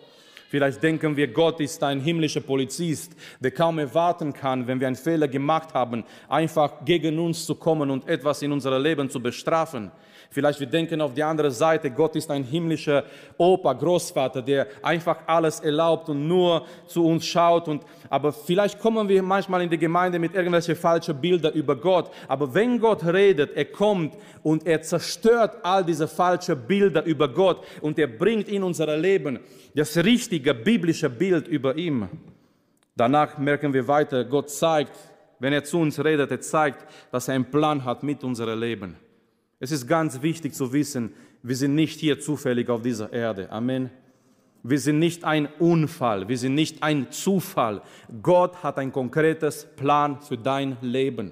[0.49, 4.95] Vielleicht denken wir, Gott ist ein himmlischer Polizist, der kaum erwarten kann, wenn wir einen
[4.95, 9.91] Fehler gemacht haben, einfach gegen uns zu kommen und etwas in unserem Leben zu bestrafen.
[10.29, 13.03] Vielleicht wir denken auf die andere Seite, Gott ist ein himmlischer
[13.37, 17.67] Opa, Großvater, der einfach alles erlaubt und nur zu uns schaut.
[17.67, 22.11] Und, aber vielleicht kommen wir manchmal in die Gemeinde mit irgendwelchen falschen Bildern über Gott.
[22.27, 27.63] Aber wenn Gott redet, er kommt und er zerstört all diese falschen Bilder über Gott
[27.81, 29.39] und er bringt in unser Leben
[29.75, 32.09] das richtige biblische Bild über ihm.
[32.95, 34.91] Danach merken wir weiter, Gott zeigt,
[35.39, 39.06] wenn er zu uns redet, er zeigt, dass er einen Plan hat mit unserem Leben.
[39.59, 43.51] Es ist ganz wichtig zu wissen, wir sind nicht hier zufällig auf dieser Erde.
[43.51, 43.89] Amen.
[44.61, 47.81] Wir sind nicht ein Unfall, wir sind nicht ein Zufall.
[48.21, 51.31] Gott hat ein konkretes Plan für dein Leben.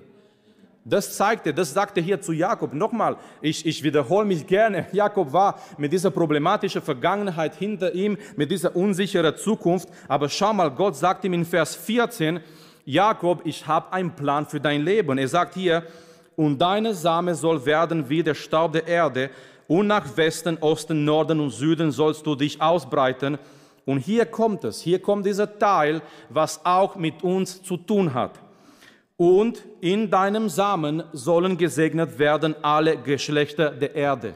[0.88, 2.74] Das zeigte, das sagte hier zu Jakob.
[2.74, 4.88] Nochmal, ich, ich wiederhole mich gerne.
[4.92, 9.90] Jakob war mit dieser problematischen Vergangenheit hinter ihm, mit dieser unsicheren Zukunft.
[10.08, 12.40] Aber schau mal, Gott sagt ihm in Vers 14,
[12.86, 15.18] Jakob, ich habe einen Plan für dein Leben.
[15.18, 15.84] Er sagt hier,
[16.36, 19.30] und deine Same soll werden wie der Staub der Erde,
[19.68, 23.38] und nach Westen, Osten, Norden und Süden sollst du dich ausbreiten.
[23.86, 28.40] Und hier kommt es, hier kommt dieser Teil, was auch mit uns zu tun hat.
[29.18, 34.34] Und in deinem Samen sollen gesegnet werden alle Geschlechter der Erde.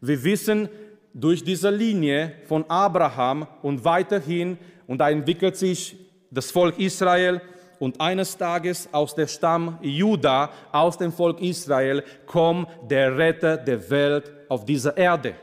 [0.00, 0.68] Wir wissen
[1.12, 5.96] durch diese Linie von Abraham und weiterhin, und da entwickelt sich
[6.30, 7.40] das Volk Israel,
[7.84, 13.90] und eines Tages aus der Stamm Juda, aus dem Volk Israel, kommt der Retter der
[13.90, 15.34] Welt auf dieser Erde.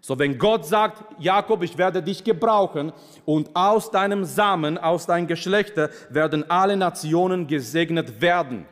[0.00, 2.92] So, wenn Gott sagt, Jakob, ich werde dich gebrauchen
[3.24, 8.66] und aus deinem Samen, aus deinem Geschlechter werden alle Nationen gesegnet werden.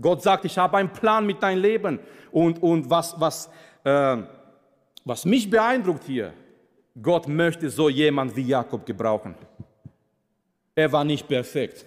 [0.00, 2.00] Gott sagt, ich habe einen Plan mit deinem Leben.
[2.32, 3.48] Und, und was, was,
[3.84, 4.16] äh,
[5.04, 6.32] was mich beeindruckt hier,
[7.00, 9.36] Gott möchte so jemand wie Jakob gebrauchen.
[10.76, 11.86] Er war nicht perfekt.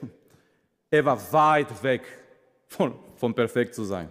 [0.89, 2.01] Er war weit weg
[2.65, 4.09] von, von perfekt zu sein.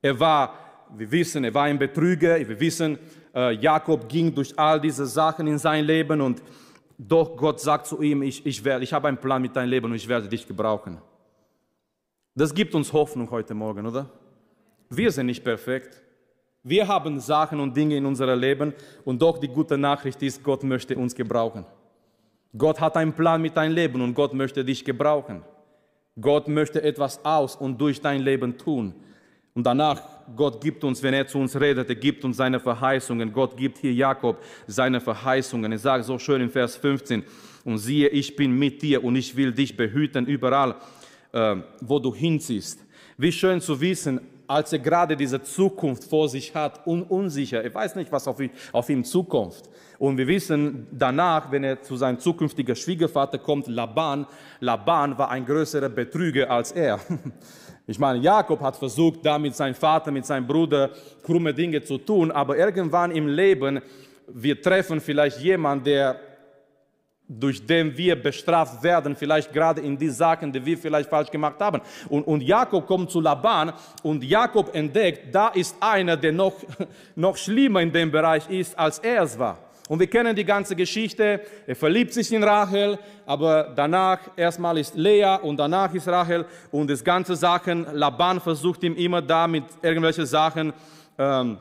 [0.00, 2.38] Er war, wir wissen, er war ein Betrüger.
[2.38, 2.98] Wir wissen,
[3.34, 6.42] äh, Jakob ging durch all diese Sachen in sein Leben und
[6.96, 9.86] doch Gott sagt zu ihm, ich, ich, werde, ich habe einen Plan mit deinem Leben
[9.86, 10.98] und ich werde dich gebrauchen.
[12.34, 14.08] Das gibt uns Hoffnung heute Morgen, oder?
[14.88, 16.00] Wir sind nicht perfekt.
[16.62, 18.72] Wir haben Sachen und Dinge in unserem Leben
[19.04, 21.66] und doch die gute Nachricht ist, Gott möchte uns gebrauchen.
[22.56, 25.42] Gott hat einen Plan mit deinem Leben und Gott möchte dich gebrauchen.
[26.20, 28.94] Gott möchte etwas aus und durch dein Leben tun.
[29.54, 30.02] Und danach,
[30.36, 33.32] Gott gibt uns, wenn er zu uns redet, er gibt uns seine Verheißungen.
[33.32, 35.70] Gott gibt hier Jakob seine Verheißungen.
[35.70, 37.24] Er sagt so schön in Vers 15,
[37.64, 40.76] und siehe, ich bin mit dir und ich will dich behüten überall,
[41.32, 42.80] äh, wo du hinziehst.
[43.16, 47.74] Wie schön zu wissen, als er gerade diese Zukunft vor sich hat, un unsicher, er
[47.74, 49.62] weiß nicht, was auf ihn, auf ihm zukommt.
[49.98, 54.26] Und wir wissen danach, wenn er zu seinem zukünftigen Schwiegervater kommt, Laban,
[54.60, 57.00] Laban war ein größerer Betrüger als er.
[57.86, 60.88] Ich meine, Jakob hat versucht, da mit seinem Vater, mit seinem Bruder
[61.22, 63.82] krumme Dinge zu tun, aber irgendwann im Leben,
[64.26, 66.18] wir treffen vielleicht jemanden, der
[67.26, 71.58] durch den wir bestraft werden, vielleicht gerade in die Sachen, die wir vielleicht falsch gemacht
[71.58, 71.80] haben.
[72.08, 76.54] Und, und Jakob kommt zu Laban und Jakob entdeckt, da ist einer, der noch,
[77.16, 79.58] noch schlimmer in dem Bereich ist, als er es war.
[79.88, 81.42] Und wir kennen die ganze Geschichte.
[81.66, 86.90] Er verliebt sich in Rachel, aber danach erstmal ist Lea und danach ist Rachel und
[86.90, 87.86] das ganze Sachen.
[87.92, 90.72] Laban versucht ihm immer da mit irgendwelchen Sachen
[91.18, 91.58] ähm,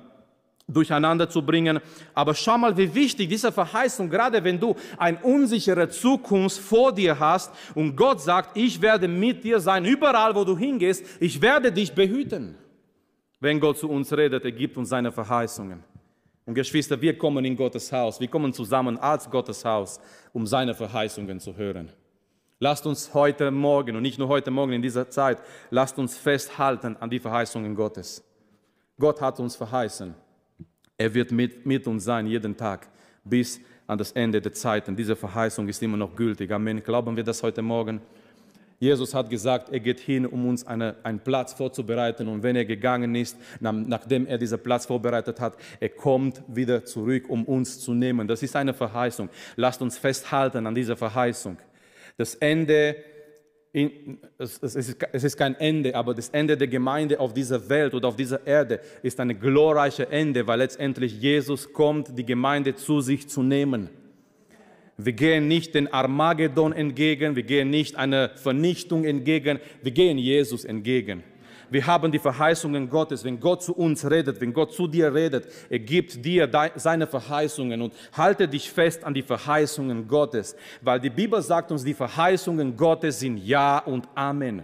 [0.68, 1.80] durcheinander zu bringen.
[2.14, 7.20] Aber schau mal, wie wichtig diese Verheißung, gerade wenn du eine unsichere Zukunft vor dir
[7.20, 11.72] hast und Gott sagt, ich werde mit dir sein, überall wo du hingehst, ich werde
[11.72, 12.56] dich behüten.
[13.40, 15.84] Wenn Gott zu uns redet, er gibt uns seine Verheißungen.
[16.46, 20.00] Und Geschwister, wir kommen in Gottes Haus, wir kommen zusammen als Gottes Haus,
[20.34, 21.90] um seine Verheißungen zu hören.
[22.60, 26.96] Lasst uns heute Morgen und nicht nur heute Morgen in dieser Zeit, lasst uns festhalten
[26.98, 28.24] an die Verheißungen Gottes.
[28.98, 30.16] Gott hat uns verheißen,
[30.98, 32.88] er wird mit, mit uns sein jeden Tag
[33.24, 34.96] bis an das Ende der Zeiten.
[34.96, 36.52] Diese Verheißung ist immer noch gültig.
[36.52, 36.84] Amen.
[36.84, 38.02] Glauben wir das heute Morgen?
[38.80, 42.28] Jesus hat gesagt, er geht hin, um uns eine, einen Platz vorzubereiten.
[42.28, 47.30] Und wenn er gegangen ist, nachdem er diesen Platz vorbereitet hat, er kommt wieder zurück,
[47.30, 48.28] um uns zu nehmen.
[48.28, 49.30] Das ist eine Verheißung.
[49.56, 51.58] Lasst uns festhalten an dieser Verheißung.
[52.18, 52.96] Das Ende
[53.74, 57.68] in, es, es, ist, es, ist, kein Ende, aber das Ende der Gemeinde auf dieser
[57.70, 62.76] Welt oder auf dieser Erde ist ein glorreiches Ende, weil letztendlich Jesus kommt, die Gemeinde
[62.76, 63.90] zu sich zu nehmen.
[64.96, 70.66] Wir gehen nicht den Armageddon entgegen, wir gehen nicht einer Vernichtung entgegen, wir gehen Jesus
[70.66, 71.24] entgegen.
[71.70, 73.24] Wir haben die Verheißungen Gottes.
[73.24, 77.82] Wenn Gott zu uns redet, wenn Gott zu dir redet, er gibt dir seine Verheißungen
[77.82, 82.78] und halte dich fest an die Verheißungen Gottes, weil die Bibel sagt uns, die Verheißungen
[82.78, 84.64] Gottes sind Ja und Amen.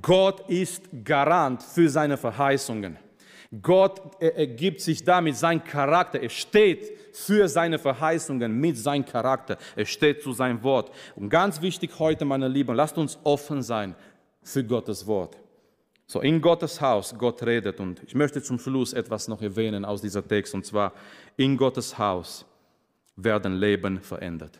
[0.00, 2.96] Gott ist Garant für seine Verheißungen.
[3.62, 6.20] Gott ergibt sich damit sein Charakter.
[6.20, 9.58] Er steht für seine Verheißungen mit seinem Charakter.
[9.74, 10.92] Er steht zu seinem Wort.
[11.16, 13.96] Und ganz wichtig heute, meine Lieben, lasst uns offen sein
[14.44, 15.36] für Gottes Wort.
[16.10, 17.78] So in Gottes Haus, Gott redet.
[17.78, 20.52] Und ich möchte zum Schluss etwas noch erwähnen aus dieser Text.
[20.56, 20.92] Und zwar,
[21.36, 22.44] in Gottes Haus
[23.14, 24.58] werden Leben verändert.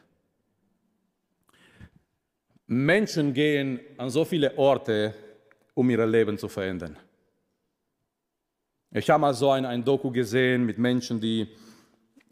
[2.69, 5.13] Menschen gehen an so viele Orte,
[5.75, 6.97] um ihr Leben zu verändern.
[8.93, 11.49] Ich habe mal so ein, ein Doku gesehen mit Menschen, die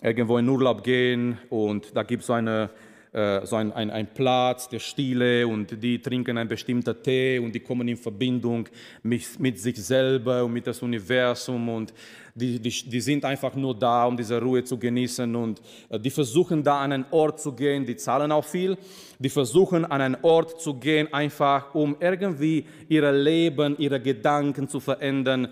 [0.00, 2.70] irgendwo in Urlaub gehen und da gibt es so eine
[3.10, 7.60] so ein, ein, ein Platz der Stille und die trinken einen bestimmten Tee und die
[7.60, 8.68] kommen in Verbindung
[9.02, 11.94] mit, mit sich selber und mit das Universum und
[12.38, 16.10] die, die, die sind einfach nur da, um diese Ruhe zu genießen und äh, die
[16.10, 18.76] versuchen da an einen Ort zu gehen, die zahlen auch viel,
[19.18, 24.80] die versuchen an einen Ort zu gehen, einfach um irgendwie ihr Leben, ihre Gedanken zu
[24.80, 25.48] verändern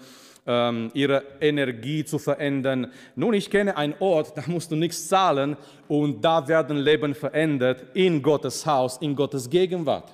[0.46, 2.92] ähm, ihre Energie zu verändern.
[3.14, 5.56] Nun, ich kenne einen Ort, da musst du nichts zahlen
[5.88, 10.12] und da werden Leben verändert in Gottes Haus, in Gottes Gegenwart.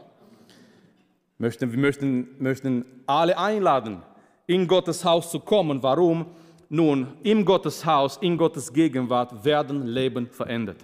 [1.39, 4.03] Möchten, wir möchten, möchten alle einladen,
[4.47, 5.83] in Gottes Haus zu kommen.
[5.83, 6.27] Warum?
[6.69, 10.79] Nun, in Gottes Haus, in Gottes Gegenwart werden Leben verändert.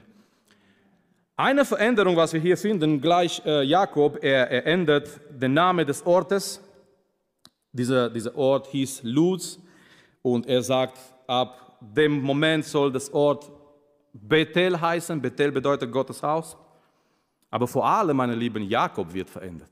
[1.37, 6.05] Eine Veränderung, was wir hier finden, gleich äh, Jakob, er, er ändert den Namen des
[6.05, 6.61] Ortes
[7.73, 9.59] dieser, dieser Ort hieß Luz
[10.23, 13.51] und er sagt, ab dem Moment soll das Ort
[14.13, 15.21] Bethel heißen.
[15.21, 16.57] Bethel bedeutet Gottes Haus.
[17.51, 19.71] Aber vor allem, meine Lieben, Jakob wird verändert.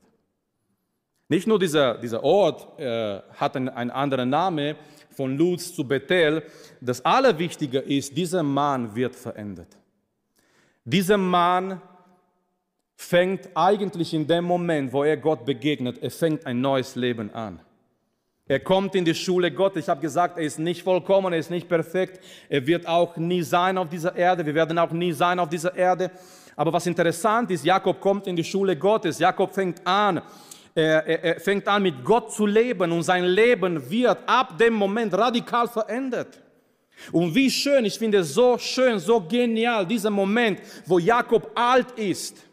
[1.29, 4.75] Nicht nur dieser, dieser Ort äh, hat einen, einen anderen Namen,
[5.17, 6.43] von Luz zu Bethel.
[6.79, 9.75] Das Allerwichtige ist, dieser Mann wird verändert.
[10.85, 11.81] Dieser Mann
[12.95, 17.59] fängt eigentlich in dem Moment, wo er Gott begegnet, er fängt ein neues Leben an.
[18.49, 19.85] Er kommt in die Schule Gottes.
[19.85, 22.23] Ich habe gesagt, er ist nicht vollkommen, er ist nicht perfekt.
[22.47, 24.45] Er wird auch nie sein auf dieser Erde.
[24.45, 26.11] Wir werden auch nie sein auf dieser Erde.
[26.55, 29.19] Aber was interessant ist, Jakob kommt in die Schule Gottes.
[29.19, 30.21] Jakob fängt an,
[30.73, 34.75] er, er, er fängt an mit Gott zu leben und sein Leben wird ab dem
[34.75, 36.39] Moment radikal verändert.
[37.11, 41.91] Und wie schön, ich finde es so schön, so genial, dieser Moment, wo Jakob alt
[41.97, 42.46] ist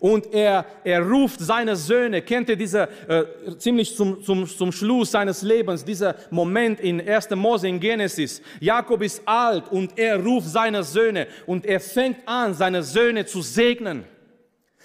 [0.00, 2.22] und er, er ruft seine Söhne.
[2.22, 3.24] Kennt ihr diese, äh,
[3.58, 7.30] ziemlich zum, zum, zum Schluss seines Lebens, dieser Moment in 1.
[7.30, 8.42] Mose in Genesis.
[8.60, 13.42] Jakob ist alt und er ruft seine Söhne und er fängt an, seine Söhne zu
[13.42, 14.04] segnen.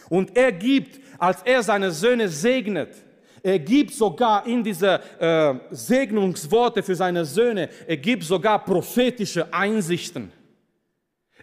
[0.10, 2.89] Und er gibt, als er seine Söhne segnet,
[3.41, 10.32] er gibt sogar in diese äh, Segnungsworte für seine Söhne, er gibt sogar prophetische Einsichten.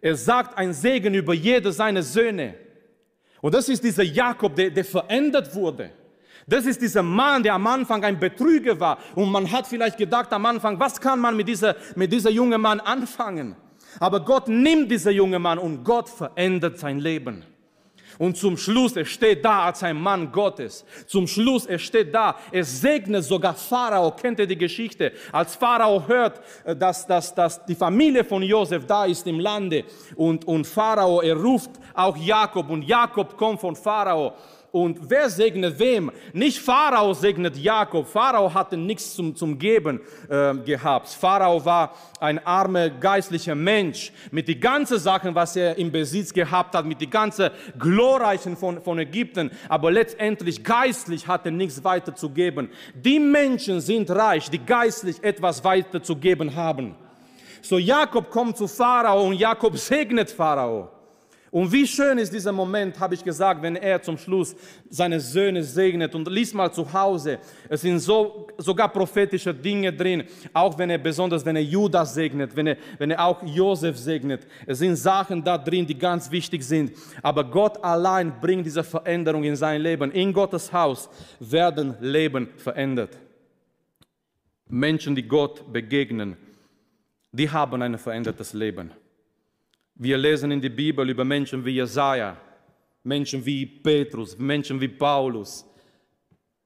[0.00, 2.55] Er sagt ein Segen über jede seiner Söhne.
[3.40, 5.90] Und das ist dieser Jakob, der, der verändert wurde.
[6.46, 8.99] Das ist dieser Mann, der am Anfang ein Betrüger war.
[9.14, 12.61] Und man hat vielleicht gedacht am Anfang, was kann man mit dieser, mit dieser jungen
[12.61, 13.57] Mann anfangen?
[13.99, 17.44] Aber Gott nimmt dieser junge Mann und Gott verändert sein Leben.
[18.18, 20.85] Und zum Schluss, er steht da als ein Mann Gottes.
[21.07, 22.37] Zum Schluss, er steht da.
[22.50, 24.11] Er segnet sogar Pharao.
[24.12, 25.12] Kennt ihr die Geschichte?
[25.33, 29.85] Als Pharao hört, äh, dass, dass, dass die Familie von Josef da ist im Lande
[30.16, 34.35] und, und Pharao, er ruft auch Jakob und Jakob kommt von Pharao
[34.77, 36.12] und wer segnet wem?
[36.35, 38.07] Nicht Pharao segnet Jakob.
[38.07, 41.09] Pharao hatte nichts zum, zum Geben äh, gehabt.
[41.09, 46.75] Pharao war ein armer geistlicher Mensch mit den ganzen Sachen, was er im Besitz gehabt
[46.75, 49.51] hat, mit den ganzen Glorreichen von, von Ägypten.
[49.71, 52.69] Aber letztendlich geistlich hatte nichts weiter zu geben.
[52.95, 56.95] Die Menschen sind reich, die geistlich etwas weiter zu geben haben.
[57.62, 60.95] So Jakob kommt zu Pharao und Jakob segnet Pharao.
[61.57, 64.55] Und wie schön ist dieser Moment, habe ich gesagt, wenn er zum Schluss
[64.90, 67.38] seine Söhne segnet und liest mal zu Hause.
[67.71, 72.55] Es sind so, sogar prophetische Dinge drin, auch wenn er besonders, wenn er Judas segnet,
[72.55, 74.47] wenn er, wenn er auch Josef segnet.
[74.66, 76.92] Es sind Sachen da drin, die ganz wichtig sind.
[77.23, 80.12] Aber Gott allein bringt diese Veränderung in sein Leben.
[80.12, 81.09] In Gottes Haus
[81.40, 83.16] werden Leben verändert.
[84.69, 86.37] Menschen, die Gott begegnen,
[87.33, 88.90] die haben ein verändertes Leben.
[89.98, 92.37] Wir lesen in der Bibel über Menschen wie Jesaja,
[93.02, 95.64] Menschen wie Petrus, Menschen wie Paulus.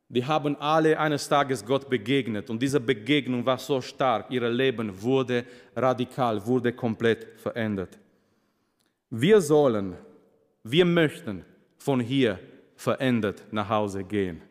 [0.09, 5.01] Die haben alle eines Tages Gott begegnet und diese Begegnung war so stark, ihr Leben
[5.01, 5.45] wurde
[5.77, 7.97] radikal, wurde komplett verändert.
[9.09, 9.95] Wir sollen,
[10.65, 11.45] wir möchten
[11.79, 12.41] von hier
[12.75, 14.43] verändert nach Hause gehen.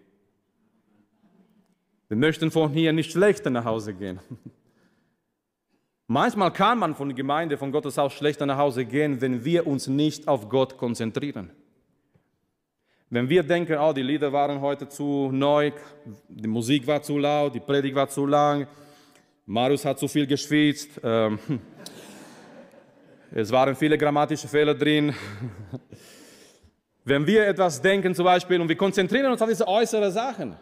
[2.07, 4.19] Wir möchten von hier nicht schlechter nach Hause gehen.
[6.11, 9.67] Manchmal kann man von der Gemeinde, von Gottes Haus schlechter nach Hause gehen, wenn wir
[9.67, 11.51] uns nicht auf Gott konzentrieren.
[13.11, 15.71] Wenn wir denken, oh, die Lieder waren heute zu neu,
[16.27, 18.65] die Musik war zu laut, die Predigt war zu lang,
[19.45, 21.37] Marius hat zu viel geschwitzt, ähm,
[23.31, 25.13] es waren viele grammatische Fehler drin.
[27.05, 30.55] Wenn wir etwas denken zum Beispiel und wir konzentrieren uns auf diese äußeren Sachen,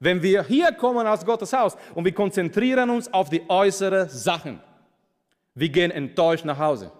[0.00, 4.60] wenn wir hier kommen aus Gottes Haus und wir konzentrieren uns auf die äußeren Sachen,
[5.54, 6.90] wir gehen enttäuscht nach Hause.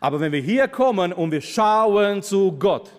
[0.00, 2.90] Aber wenn wir hier kommen und wir schauen zu Gott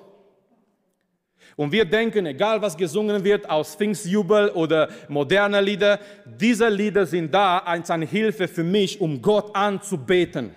[1.55, 7.33] und wir denken, egal was gesungen wird aus Pfingstjubel oder moderner Lieder, diese Lieder sind
[7.33, 10.55] da als eine Hilfe für mich, um Gott anzubeten.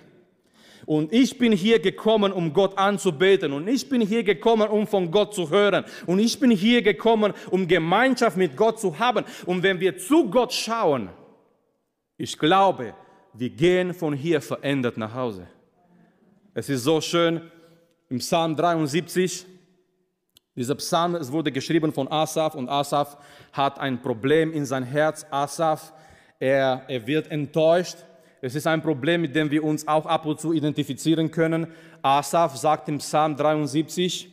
[0.85, 3.53] Und ich bin hier gekommen, um Gott anzubeten.
[3.53, 5.85] Und ich bin hier gekommen, um von Gott zu hören.
[6.07, 9.25] Und ich bin hier gekommen, um Gemeinschaft mit Gott zu haben.
[9.47, 11.11] Und wenn wir zu Gott schauen,
[12.17, 12.95] ich glaube,
[13.35, 15.47] wir gehen von hier verändert nach Hause.
[16.55, 17.41] Es ist so schön
[18.09, 19.47] im Psalm 73.
[20.55, 23.17] Dieser Psalm, es wurde geschrieben von Asaf und Asaf
[23.53, 25.25] hat ein Problem in sein Herz.
[25.31, 25.93] Asaf,
[26.39, 27.97] er, er wird enttäuscht
[28.45, 31.69] es ist ein Problem, mit dem wir uns auch ab und zu identifizieren können.
[32.03, 34.29] Asaf sagt im Psalm 73,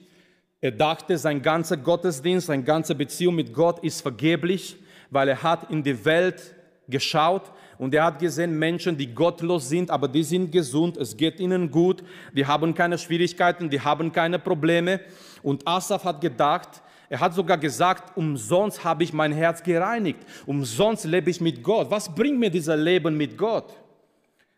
[0.62, 4.78] er dachte, sein ganzer Gottesdienst, seine ganze Beziehung mit Gott ist vergeblich,
[5.12, 6.56] weil er hat in die Welt
[6.88, 7.44] geschaut
[7.80, 11.72] und er hat gesehen Menschen, die gottlos sind, aber die sind gesund, es geht ihnen
[11.72, 12.04] gut,
[12.34, 15.00] die haben keine Schwierigkeiten, die haben keine Probleme.
[15.42, 21.06] Und Asaf hat gedacht, er hat sogar gesagt, umsonst habe ich mein Herz gereinigt, umsonst
[21.06, 21.90] lebe ich mit Gott.
[21.90, 23.74] Was bringt mir dieser Leben mit Gott?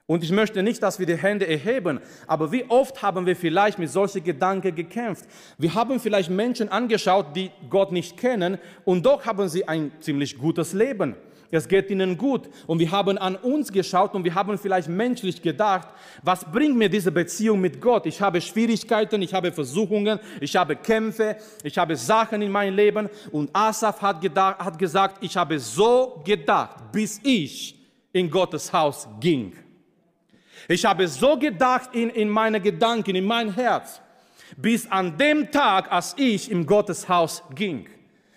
[0.08, 3.78] Und ich möchte nicht, dass wir die Hände erheben, aber wie oft haben wir vielleicht
[3.78, 5.26] mit solchen Gedanken gekämpft?
[5.60, 10.40] Wir haben vielleicht Menschen angeschaut, die Gott nicht kennen und doch haben sie ein ziemlich
[10.40, 11.16] gutes Leben.
[11.52, 12.50] Es geht ihnen gut.
[12.66, 15.90] Und wir haben an uns geschaut und wir haben vielleicht menschlich gedacht,
[16.24, 18.06] was bringt mir diese Beziehung mit Gott?
[18.06, 23.10] Ich habe Schwierigkeiten, ich habe Versuchungen, ich habe Kämpfe, ich habe Sachen in meinem Leben.
[23.32, 27.76] Und Asaf hat, gedacht, hat gesagt, ich habe so gedacht, bis ich
[28.14, 29.54] in Gottes Haus ging.
[30.68, 34.00] Ich habe so gedacht in, in meine Gedanken, in mein Herz,
[34.56, 37.88] bis an dem Tag, als ich im Gotteshaus ging.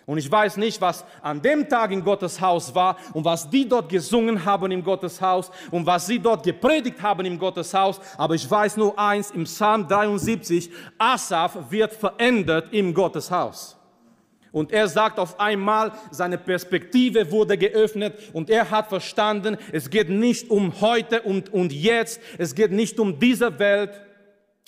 [0.06, 3.88] Und ich weiß nicht, was an dem Tag im Gotteshaus war und was die dort
[3.88, 8.00] gesungen haben im Gotteshaus und was sie dort gepredigt haben im Gotteshaus.
[8.18, 13.76] Aber ich weiß nur eins, im Psalm 73, Asaf wird verändert im Gotteshaus.
[14.52, 20.10] Und er sagt auf einmal, seine Perspektive wurde geöffnet und er hat verstanden, es geht
[20.10, 24.00] nicht um heute und, und jetzt, es geht nicht um diese Welt.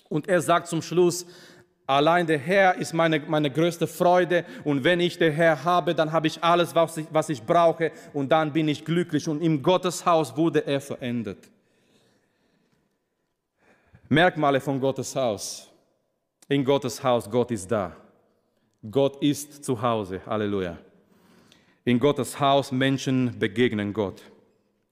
[0.09, 1.27] Und er sagt zum Schluss,
[1.87, 6.13] allein der Herr ist meine, meine größte Freude und wenn ich den Herr habe, dann
[6.13, 9.29] habe ich alles, was ich, was ich brauche und dann bin ich glücklich.
[9.29, 11.39] Und im Gotteshaus wurde er verändert.
[14.09, 15.69] Merkmale von Gottes Haus.
[16.49, 17.97] In Gottes Haus, Gott ist da.
[18.89, 20.21] Gott ist zu Hause.
[20.25, 20.79] Halleluja.
[21.85, 24.23] In Gottes Haus Menschen begegnen Gott.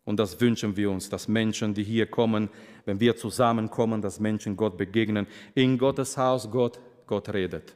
[0.04, 2.50] Und das wünschen wir uns, dass Menschen, die hier kommen,
[2.84, 5.26] wenn wir zusammenkommen, dass Menschen Gott begegnen.
[5.54, 7.74] In Gottes Haus Gott, Gott redet.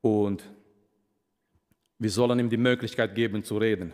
[0.00, 0.44] Und
[1.98, 3.92] wir sollen ihm die Möglichkeit geben zu reden.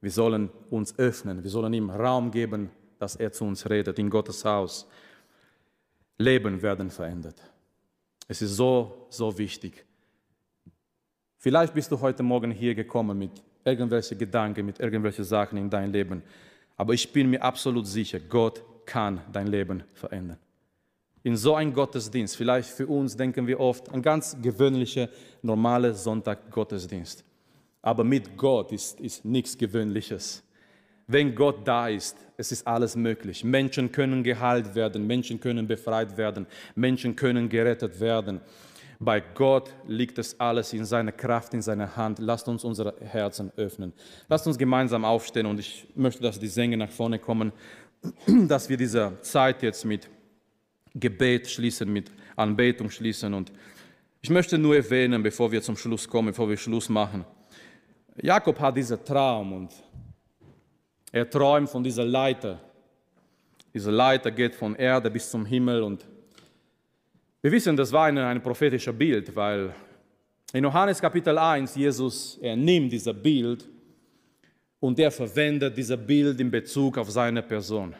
[0.00, 1.42] Wir sollen uns öffnen.
[1.42, 3.98] Wir sollen ihm Raum geben, dass er zu uns redet.
[3.98, 4.88] In Gottes Haus.
[6.18, 7.40] Leben werden verändert.
[8.28, 9.84] Es ist so, so wichtig.
[11.38, 13.32] Vielleicht bist du heute Morgen hier gekommen mit
[13.64, 16.22] irgendwelchen Gedanken, mit irgendwelchen Sachen in dein Leben.
[16.76, 20.38] Aber ich bin mir absolut sicher, Gott kann dein Leben verändern.
[21.22, 25.08] In so einem Gottesdienst, vielleicht für uns denken wir oft an ganz gewöhnlicher,
[25.42, 27.24] normaler Sonntag-Gottesdienst.
[27.82, 30.42] Aber mit Gott ist, ist nichts Gewöhnliches.
[31.06, 33.44] Wenn Gott da ist, es ist alles möglich.
[33.44, 38.40] Menschen können geheilt werden, Menschen können befreit werden, Menschen können gerettet werden.
[39.02, 42.18] Bei Gott liegt es alles in seiner Kraft, in seiner Hand.
[42.18, 43.94] Lasst uns unsere Herzen öffnen.
[44.28, 47.50] Lasst uns gemeinsam aufstehen und ich möchte, dass die Sänger nach vorne kommen,
[48.26, 50.08] dass wir diese Zeit jetzt mit
[50.94, 53.32] Gebet schließen, mit Anbetung schließen.
[53.34, 53.52] Und
[54.22, 57.24] ich möchte nur erwähnen, bevor wir zum Schluss kommen, bevor wir Schluss machen.
[58.22, 59.70] Jakob hat diesen Traum und
[61.12, 62.60] er träumt von dieser Leiter.
[63.72, 66.06] Diese Leiter geht von Erde bis zum Himmel und
[67.42, 69.74] wir wissen, das war ein, ein prophetisches Bild, weil
[70.52, 73.66] in Johannes Kapitel 1, Jesus, er nimmt dieses Bild
[74.80, 77.94] und er verwendet dieses Bild in Bezug auf seine Person.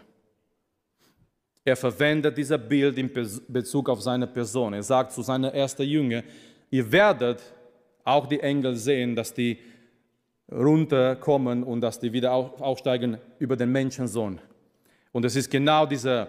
[1.64, 3.10] Er verwendet dieses Bild in
[3.48, 4.72] Bezug auf seine Person.
[4.72, 6.22] Er sagt zu seiner ersten Jünger,
[6.70, 7.42] ihr werdet
[8.02, 9.58] auch die Engel sehen, dass die
[10.50, 14.40] runterkommen und dass die wieder aufsteigen über den Menschensohn.
[15.12, 16.28] Und es ist genau dieser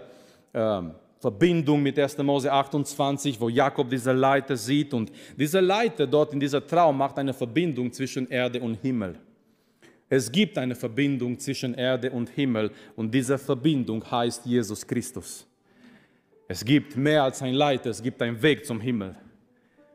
[0.52, 2.18] ähm, Verbindung mit 1.
[2.18, 4.92] Mose 28, wo Jakob diese Leiter sieht.
[4.92, 9.18] Und diese Leiter dort in dieser Traum macht eine Verbindung zwischen Erde und Himmel.
[10.14, 15.46] Es gibt eine Verbindung zwischen Erde und Himmel und diese Verbindung heißt Jesus Christus.
[16.46, 19.16] Es gibt mehr als ein Leiter, es gibt einen Weg zum Himmel.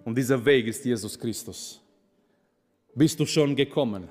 [0.04, 1.80] Und dieser Weg ist Jesus Christus.
[2.96, 4.10] Bist du schon gekommen?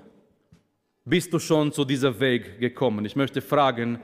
[1.05, 3.05] Bist du schon zu diesem Weg gekommen?
[3.05, 3.99] Ich möchte fragen,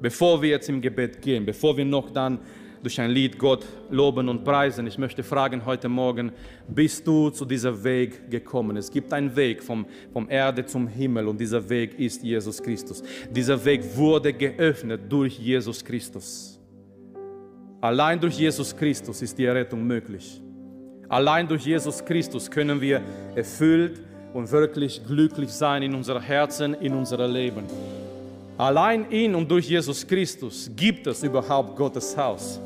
[0.00, 2.38] bevor wir jetzt im Gebet gehen, bevor wir noch dann
[2.82, 6.32] durch ein Lied Gott loben und preisen, ich möchte fragen heute Morgen,
[6.68, 8.76] bist du zu diesem Weg gekommen?
[8.76, 13.02] Es gibt einen Weg vom, vom Erde zum Himmel und dieser Weg ist Jesus Christus.
[13.30, 16.58] Dieser Weg wurde geöffnet durch Jesus Christus.
[17.80, 20.40] Allein durch Jesus Christus ist die Errettung möglich.
[21.08, 23.00] Allein durch Jesus Christus können wir
[23.34, 24.00] erfüllt
[24.32, 27.64] und wirklich glücklich sein in unserem Herzen, in unserem Leben.
[28.58, 32.60] Allein in und durch Jesus Christus gibt es überhaupt Gottes Haus.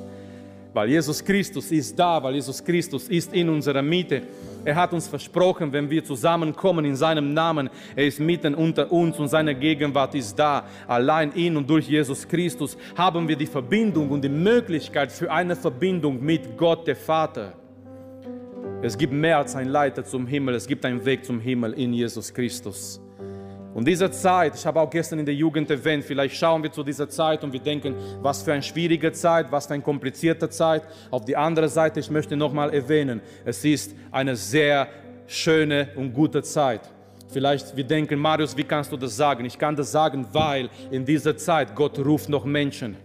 [0.76, 4.24] Weil Jesus Christus ist da, weil Jesus Christus ist in unserer Mitte.
[4.62, 9.18] Er hat uns versprochen, wenn wir zusammenkommen in seinem Namen, er ist mitten unter uns
[9.18, 10.66] und seine Gegenwart ist da.
[10.86, 15.56] Allein in und durch Jesus Christus haben wir die Verbindung und die Möglichkeit für eine
[15.56, 17.54] Verbindung mit Gott, der Vater.
[18.82, 21.94] Es gibt mehr als ein Leiter zum Himmel, es gibt einen Weg zum Himmel in
[21.94, 23.00] Jesus Christus.
[23.76, 26.82] Und diese Zeit, ich habe auch gestern in der Jugend erwähnt, vielleicht schauen wir zu
[26.82, 30.82] dieser Zeit und wir denken, was für eine schwierige Zeit, was für eine komplizierte Zeit.
[31.10, 34.88] Auf die andere Seite, ich möchte nochmal erwähnen, es ist eine sehr
[35.26, 36.90] schöne und gute Zeit.
[37.28, 39.44] Vielleicht wir denken, Marius, wie kannst du das sagen?
[39.44, 42.96] Ich kann das sagen, weil in dieser Zeit Gott ruft noch Menschen.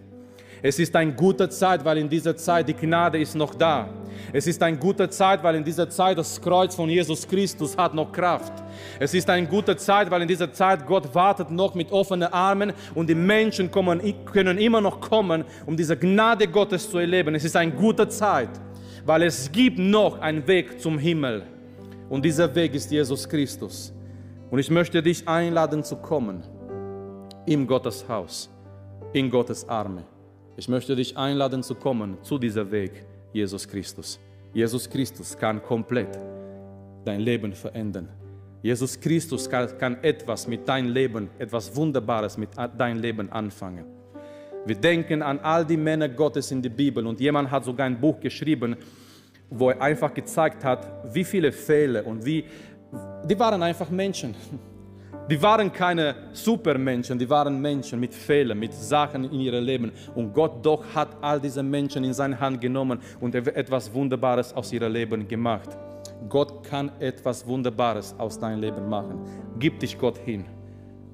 [0.64, 3.88] Es ist eine gute Zeit, weil in dieser Zeit die Gnade ist noch da.
[4.32, 7.94] Es ist eine gute Zeit, weil in dieser Zeit das Kreuz von Jesus Christus hat
[7.94, 8.52] noch Kraft.
[9.00, 12.72] Es ist eine gute Zeit, weil in dieser Zeit Gott wartet noch mit offenen Armen
[12.94, 17.34] und die Menschen kommen, können immer noch kommen, um diese Gnade Gottes zu erleben.
[17.34, 18.50] Es ist eine gute Zeit,
[19.04, 21.42] weil es gibt noch einen Weg zum Himmel.
[22.08, 23.92] Und dieser Weg ist Jesus Christus.
[24.48, 26.44] Und ich möchte dich einladen zu kommen
[27.46, 28.48] im Gottes Haus,
[29.12, 30.04] in Gottes Arme.
[30.56, 34.20] Ich möchte dich einladen zu kommen zu diesem Weg, Jesus Christus.
[34.52, 36.18] Jesus Christus kann komplett
[37.04, 38.08] dein Leben verändern.
[38.62, 43.86] Jesus Christus kann, kann etwas mit deinem Leben, etwas Wunderbares mit deinem Leben anfangen.
[44.66, 48.00] Wir denken an all die Männer Gottes in der Bibel und jemand hat sogar ein
[48.00, 48.76] Buch geschrieben,
[49.50, 52.44] wo er einfach gezeigt hat, wie viele Fehler und wie,
[53.24, 54.34] die waren einfach Menschen.
[55.30, 59.92] Die waren keine Supermenschen, die waren Menschen mit Fehlern, mit Sachen in ihrem Leben.
[60.14, 64.72] Und Gott doch hat all diese Menschen in seine Hand genommen und etwas Wunderbares aus
[64.72, 65.70] ihrem Leben gemacht.
[66.28, 69.20] Gott kann etwas Wunderbares aus deinem Leben machen.
[69.58, 70.44] Gib dich Gott hin.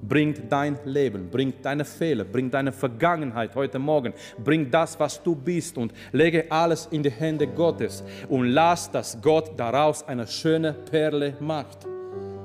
[0.01, 5.35] Bring dein Leben, bring deine Fehler, bring deine Vergangenheit heute Morgen, bring das, was du
[5.35, 10.73] bist und lege alles in die Hände Gottes und lass, dass Gott daraus eine schöne
[10.73, 11.85] Perle macht.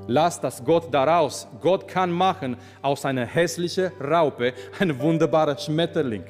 [0.07, 1.47] Lass das Gott daraus.
[1.61, 6.23] Gott kann machen aus einer hässlichen Raupe ein wunderbarer Schmetterling.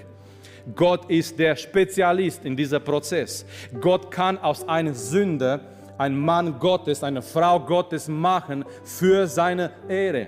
[0.73, 3.45] Gott ist der Spezialist in diesem Prozess.
[3.79, 5.59] Gott kann aus einer Sünde
[5.97, 10.27] ein Mann Gottes, eine Frau Gottes machen für seine Ehre.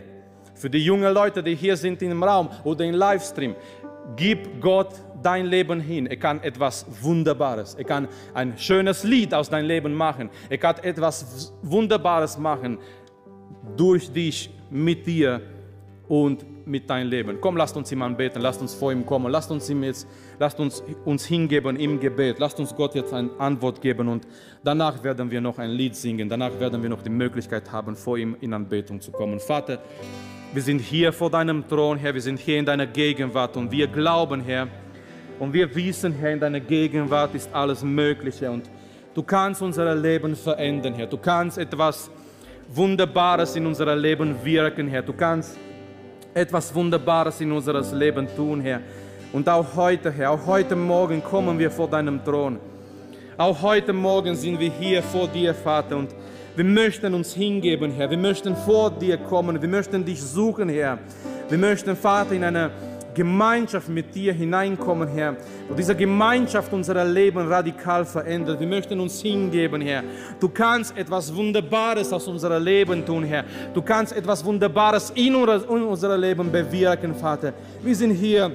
[0.53, 3.55] Für die jungen Leute, die hier sind im Raum oder im Livestream,
[4.15, 6.07] gib Gott dein Leben hin.
[6.07, 7.75] Er kann etwas Wunderbares.
[7.75, 10.29] Er kann ein schönes Lied aus deinem Leben machen.
[10.49, 12.77] Er kann etwas Wunderbares machen
[13.75, 15.41] durch dich, mit dir
[16.07, 17.37] und mit deinem Leben.
[17.39, 20.07] Komm, lasst uns ihm anbeten, lasst uns vor ihm kommen, lasst uns ihm jetzt,
[20.37, 24.27] lasst uns uns hingeben im Gebet, lasst uns Gott jetzt eine Antwort geben und
[24.63, 28.17] danach werden wir noch ein Lied singen, danach werden wir noch die Möglichkeit haben, vor
[28.17, 29.39] ihm in Anbetung zu kommen.
[29.39, 29.79] Vater,
[30.53, 33.87] wir sind hier vor deinem Thron, Herr, wir sind hier in deiner Gegenwart und wir
[33.87, 34.67] glauben, Herr,
[35.39, 38.69] und wir wissen, Herr, in deiner Gegenwart ist alles Mögliche und
[39.13, 42.09] du kannst unser Leben verändern, Herr, du kannst etwas
[42.69, 45.01] Wunderbares in unserem Leben wirken, Herr.
[45.01, 45.57] Du kannst
[46.33, 48.81] etwas Wunderbares in unserem Leben tun, Herr.
[49.33, 52.59] Und auch heute, Herr, auch heute Morgen kommen wir vor deinem Thron.
[53.37, 56.09] Auch heute Morgen sind wir hier vor dir, Vater, und
[56.55, 58.09] wir möchten uns hingeben, Herr.
[58.09, 59.61] Wir möchten vor dir kommen.
[59.61, 60.97] Wir möchten dich suchen, Herr.
[61.49, 62.71] Wir möchten, Vater, in eine
[63.17, 65.35] Gemeinschaft mit dir hineinkommen, Herr.
[65.67, 68.59] Und diese Gemeinschaft unser Leben radikal verändert.
[68.59, 70.03] Wir möchten uns hingeben, Herr.
[70.39, 73.43] Du kannst etwas Wunderbares aus unserem Leben tun, Herr.
[73.73, 77.53] Du kannst etwas Wunderbares in unser Leben bewirken, Vater.
[77.81, 78.51] Wir sind hier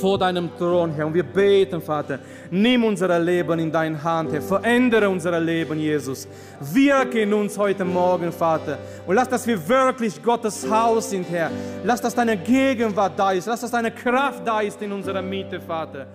[0.00, 1.06] vor deinem Thron, Herr.
[1.06, 2.18] Und wir beten, Vater,
[2.50, 4.42] nimm unser Leben in deine Hand, Herr.
[4.42, 6.28] Verändere unser Leben, Jesus.
[6.60, 8.78] Wirke in uns heute Morgen, Vater.
[9.06, 11.50] Und lass, dass wir wirklich Gottes Haus sind, Herr.
[11.84, 13.46] Lass, dass deine Gegenwart da ist.
[13.46, 16.06] Lass, dass deine Kraft da ist in unserer Mitte, Vater.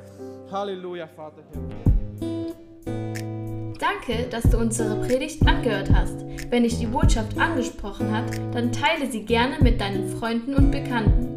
[0.51, 1.43] Halleluja, Vater.
[3.79, 6.25] Danke, dass du unsere Predigt angehört hast.
[6.49, 11.36] Wenn dich die Botschaft angesprochen hat, dann teile sie gerne mit deinen Freunden und Bekannten